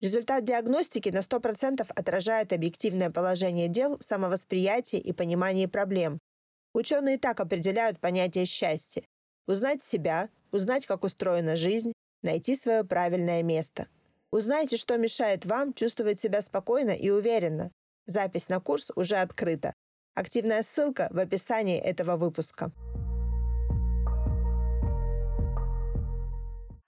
Результат 0.00 0.44
диагностики 0.44 1.08
на 1.08 1.18
100% 1.18 1.84
отражает 1.94 2.52
объективное 2.52 3.10
положение 3.10 3.66
дел 3.66 3.98
в 3.98 4.04
самовосприятии 4.04 4.98
и 4.98 5.12
понимании 5.12 5.66
проблем. 5.66 6.18
Ученые 6.72 7.18
так 7.18 7.40
определяют 7.40 7.98
понятие 7.98 8.46
счастья. 8.46 9.02
Узнать 9.48 9.82
себя, 9.82 10.28
узнать, 10.52 10.86
как 10.86 11.02
устроена 11.02 11.56
жизнь, 11.56 11.92
найти 12.22 12.54
свое 12.54 12.84
правильное 12.84 13.42
место. 13.42 13.88
Узнайте, 14.30 14.76
что 14.76 14.96
мешает 14.98 15.44
вам 15.46 15.72
чувствовать 15.72 16.20
себя 16.20 16.42
спокойно 16.42 16.90
и 16.90 17.10
уверенно. 17.10 17.72
Запись 18.06 18.48
на 18.48 18.60
курс 18.60 18.92
уже 18.94 19.16
открыта. 19.16 19.74
Активная 20.14 20.62
ссылка 20.62 21.08
в 21.10 21.18
описании 21.18 21.78
этого 21.78 22.16
выпуска. 22.16 22.70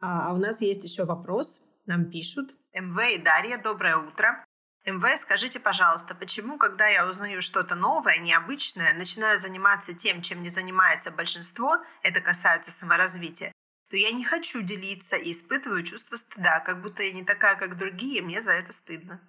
А, 0.00 0.30
а 0.30 0.34
у 0.34 0.36
нас 0.36 0.60
есть 0.60 0.84
еще 0.84 1.04
вопрос. 1.04 1.60
Нам 1.86 2.10
пишут. 2.10 2.54
МВ 2.72 3.14
и 3.14 3.18
Дарья, 3.18 3.58
доброе 3.58 3.96
утро. 3.96 4.44
МВ, 4.86 5.04
скажите, 5.20 5.58
пожалуйста, 5.58 6.14
почему, 6.14 6.56
когда 6.56 6.86
я 6.86 7.08
узнаю 7.08 7.42
что-то 7.42 7.74
новое, 7.74 8.18
необычное, 8.18 8.94
начинаю 8.94 9.40
заниматься 9.40 9.92
тем, 9.92 10.22
чем 10.22 10.42
не 10.42 10.50
занимается 10.50 11.10
большинство, 11.10 11.78
это 12.02 12.20
касается 12.20 12.70
саморазвития, 12.78 13.52
то 13.90 13.96
я 13.96 14.12
не 14.12 14.24
хочу 14.24 14.62
делиться 14.62 15.16
и 15.16 15.32
испытываю 15.32 15.82
чувство 15.82 16.16
стыда, 16.16 16.60
как 16.60 16.80
будто 16.80 17.02
я 17.02 17.12
не 17.12 17.24
такая, 17.24 17.56
как 17.56 17.76
другие, 17.76 18.18
и 18.18 18.22
мне 18.22 18.40
за 18.40 18.52
это 18.52 18.72
стыдно. 18.72 19.20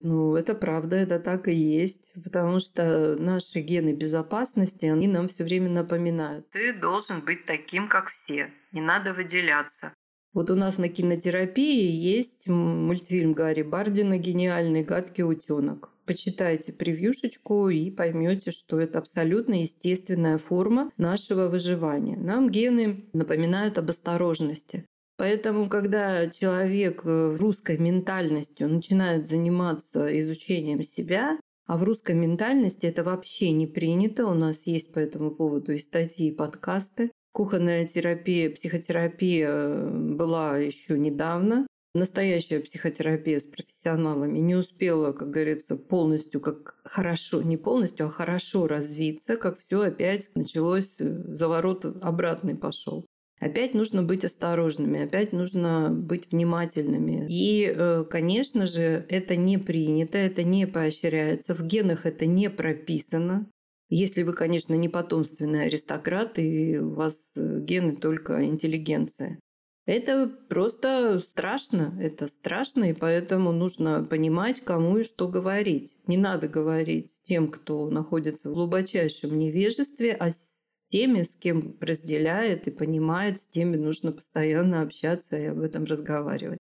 Ну, 0.00 0.34
это 0.34 0.54
правда, 0.54 0.96
это 0.96 1.20
так 1.20 1.48
и 1.48 1.54
есть, 1.54 2.12
потому 2.22 2.58
что 2.58 3.16
наши 3.16 3.60
гены 3.60 3.94
безопасности, 3.94 4.86
они 4.86 5.06
нам 5.06 5.28
все 5.28 5.44
время 5.44 5.70
напоминают. 5.70 6.50
Ты 6.50 6.74
должен 6.74 7.20
быть 7.20 7.46
таким, 7.46 7.88
как 7.88 8.10
все, 8.10 8.52
не 8.72 8.80
надо 8.80 9.14
выделяться. 9.14 9.94
Вот 10.36 10.50
у 10.50 10.54
нас 10.54 10.76
на 10.76 10.90
кинотерапии 10.90 11.90
есть 11.90 12.46
мультфильм 12.46 13.32
Гарри 13.32 13.62
Бардина 13.62 14.18
«Гениальный 14.18 14.82
гадкий 14.82 15.24
утенок». 15.24 15.88
Почитайте 16.04 16.74
превьюшечку 16.74 17.70
и 17.70 17.90
поймете, 17.90 18.50
что 18.50 18.78
это 18.78 18.98
абсолютно 18.98 19.62
естественная 19.62 20.36
форма 20.36 20.92
нашего 20.98 21.48
выживания. 21.48 22.18
Нам 22.18 22.50
гены 22.50 23.06
напоминают 23.14 23.78
об 23.78 23.88
осторожности. 23.88 24.84
Поэтому, 25.16 25.70
когда 25.70 26.28
человек 26.28 27.00
э, 27.06 27.36
русской 27.40 27.78
ментальностью 27.78 28.68
начинает 28.68 29.26
заниматься 29.26 30.18
изучением 30.18 30.82
себя, 30.82 31.38
а 31.66 31.78
в 31.78 31.82
русской 31.82 32.14
ментальности 32.14 32.84
это 32.84 33.04
вообще 33.04 33.52
не 33.52 33.66
принято, 33.66 34.26
у 34.26 34.34
нас 34.34 34.66
есть 34.66 34.92
по 34.92 34.98
этому 34.98 35.30
поводу 35.30 35.72
и 35.72 35.78
статьи, 35.78 36.28
и 36.28 36.34
подкасты, 36.34 37.10
Кухонная 37.36 37.86
терапия, 37.86 38.48
психотерапия 38.48 39.50
э, 39.50 39.90
была 39.90 40.56
еще 40.56 40.98
недавно. 40.98 41.66
Настоящая 41.94 42.60
психотерапия 42.60 43.38
с 43.38 43.44
профессионалами 43.44 44.38
не 44.38 44.54
успела, 44.54 45.12
как 45.12 45.32
говорится, 45.32 45.76
полностью, 45.76 46.40
как 46.40 46.78
хорошо, 46.82 47.42
не 47.42 47.58
полностью, 47.58 48.06
а 48.06 48.08
хорошо 48.08 48.66
развиться, 48.66 49.36
как 49.36 49.58
все 49.58 49.82
опять 49.82 50.30
началось, 50.34 50.94
э, 50.98 51.24
заворот 51.34 51.84
обратный 52.00 52.54
пошел. 52.54 53.04
Опять 53.38 53.74
нужно 53.74 54.02
быть 54.02 54.24
осторожными, 54.24 55.04
опять 55.04 55.34
нужно 55.34 55.90
быть 55.90 56.32
внимательными. 56.32 57.26
И, 57.28 57.70
э, 57.70 58.04
конечно 58.08 58.66
же, 58.66 59.04
это 59.10 59.36
не 59.36 59.58
принято, 59.58 60.16
это 60.16 60.42
не 60.42 60.66
поощряется, 60.66 61.54
в 61.54 61.66
генах 61.66 62.06
это 62.06 62.24
не 62.24 62.48
прописано. 62.48 63.46
Если 63.88 64.22
вы, 64.22 64.32
конечно, 64.32 64.74
не 64.74 64.88
потомственный 64.88 65.66
аристократ, 65.66 66.38
и 66.38 66.78
у 66.78 66.94
вас 66.94 67.30
э, 67.36 67.60
гены 67.60 67.96
только 67.96 68.44
интеллигенция. 68.44 69.38
Это 69.86 70.26
просто 70.48 71.20
страшно, 71.20 71.96
это 72.00 72.26
страшно, 72.26 72.90
и 72.90 72.92
поэтому 72.92 73.52
нужно 73.52 74.02
понимать, 74.02 74.60
кому 74.60 74.98
и 74.98 75.04
что 75.04 75.28
говорить. 75.28 75.94
Не 76.08 76.16
надо 76.16 76.48
говорить 76.48 77.20
тем, 77.22 77.48
кто 77.48 77.88
находится 77.88 78.50
в 78.50 78.54
глубочайшем 78.54 79.38
невежестве, 79.38 80.14
а 80.14 80.32
с 80.32 80.40
теми, 80.88 81.22
с 81.22 81.36
кем 81.36 81.76
разделяет 81.80 82.66
и 82.66 82.72
понимает, 82.72 83.40
с 83.40 83.46
теми 83.46 83.76
нужно 83.76 84.10
постоянно 84.10 84.82
общаться 84.82 85.36
и 85.36 85.46
об 85.46 85.60
этом 85.60 85.84
разговаривать. 85.84 86.58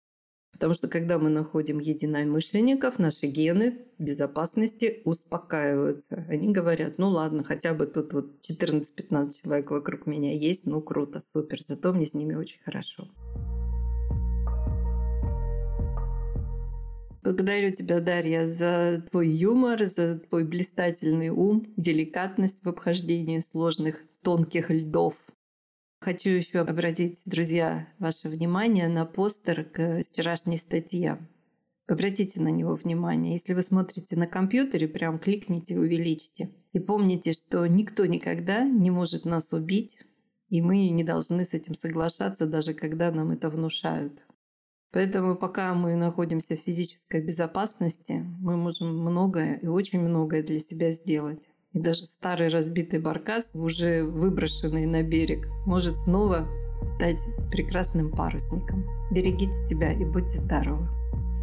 Потому 0.53 0.75
что 0.75 0.89
когда 0.89 1.19
мы 1.19 1.31
находим 1.31 1.79
единомышленников, 1.79 2.99
наши 2.99 3.27
гены 3.27 3.79
безопасности 3.99 5.01
успокаиваются. 5.05 6.25
Они 6.29 6.53
говорят, 6.53 6.99
ну 6.99 7.09
ладно, 7.09 7.45
хотя 7.45 7.73
бы 7.73 7.87
тут 7.87 8.13
вот 8.13 8.31
14-15 8.49 9.43
человек 9.43 9.71
вокруг 9.71 10.07
меня 10.07 10.33
есть, 10.33 10.67
ну 10.67 10.81
круто, 10.83 11.21
супер, 11.21 11.61
зато 11.67 11.93
мне 11.93 12.07
с 12.07 12.15
ними 12.15 12.35
очень 12.35 12.61
хорошо. 12.63 13.09
Благодарю 17.23 17.71
тебя, 17.71 18.01
Дарья, 18.01 18.49
за 18.49 19.05
твой 19.11 19.29
юмор, 19.29 19.87
за 19.87 20.19
твой 20.19 20.45
блистательный 20.45 21.29
ум, 21.29 21.67
деликатность 21.77 22.65
в 22.65 22.69
обхождении 22.69 23.41
сложных 23.41 24.03
тонких 24.23 24.71
льдов. 24.71 25.15
Хочу 26.03 26.31
еще 26.31 26.61
обратить, 26.61 27.19
друзья, 27.27 27.87
ваше 27.99 28.31
внимание 28.31 28.89
на 28.89 29.05
постер 29.05 29.65
к 29.65 30.03
вчерашней 30.05 30.57
статье. 30.57 31.19
Обратите 31.87 32.41
на 32.41 32.49
него 32.49 32.75
внимание. 32.75 33.35
Если 33.35 33.53
вы 33.53 33.63
смотрите 33.63 34.17
на 34.17 34.27
компьютере, 34.27 34.89
прям 34.89 35.19
кликните, 35.19 35.79
увеличьте. 35.79 36.53
И 36.73 36.79
помните, 36.79 37.35
что 37.35 37.67
никто 37.67 38.07
никогда 38.07 38.65
не 38.65 38.91
может 38.91 39.27
нас 39.27 39.53
убить, 39.53 39.99
и 40.49 40.63
мы 40.63 40.89
не 40.89 41.05
должны 41.05 41.45
с 41.45 41.53
этим 41.53 41.75
соглашаться, 41.75 42.47
даже 42.47 42.73
когда 42.73 43.13
нам 43.13 43.33
это 43.33 43.51
внушают. 43.51 44.23
Поэтому 44.93 45.37
пока 45.37 45.75
мы 45.75 45.97
находимся 45.97 46.57
в 46.57 46.61
физической 46.61 47.23
безопасности, 47.23 48.25
мы 48.41 48.57
можем 48.57 48.99
многое 49.01 49.57
и 49.57 49.67
очень 49.67 50.01
многое 50.01 50.43
для 50.43 50.61
себя 50.61 50.93
сделать. 50.93 51.50
И 51.73 51.79
даже 51.79 52.03
старый 52.03 52.49
разбитый 52.49 52.99
баркас, 52.99 53.51
уже 53.55 54.03
выброшенный 54.03 54.87
на 54.87 55.03
берег, 55.05 55.47
может 55.67 55.97
снова 55.99 56.49
стать 56.97 57.21
прекрасным 57.51 58.11
парусником. 58.11 58.85
Берегите 59.13 59.55
себя 59.69 59.93
и 59.93 60.05
будьте 60.05 60.37
здоровы. 60.37 60.89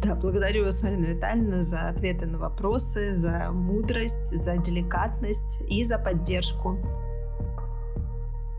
Да, 0.02 0.14
благодарю 0.14 0.64
вас, 0.64 0.82
Марина 0.82 1.06
Витальевна, 1.06 1.62
за 1.62 1.88
ответы 1.88 2.26
на 2.26 2.38
вопросы, 2.38 3.16
за 3.16 3.50
мудрость, 3.50 4.30
за 4.30 4.58
деликатность 4.58 5.62
и 5.68 5.82
за 5.82 5.98
поддержку. 5.98 6.78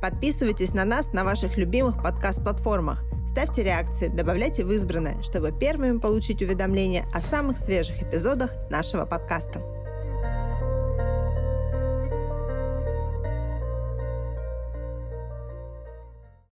Подписывайтесь 0.01 0.73
на 0.73 0.85
нас 0.85 1.13
на 1.13 1.23
ваших 1.23 1.55
любимых 1.57 2.01
подкаст-платформах. 2.01 3.03
Ставьте 3.27 3.63
реакции, 3.63 4.07
добавляйте 4.07 4.65
в 4.65 4.71
избранное, 4.71 5.21
чтобы 5.21 5.51
первыми 5.51 5.99
получить 5.99 6.41
уведомления 6.41 7.05
о 7.13 7.21
самых 7.21 7.59
свежих 7.59 8.01
эпизодах 8.01 8.51
нашего 8.71 9.05
подкаста. 9.05 9.61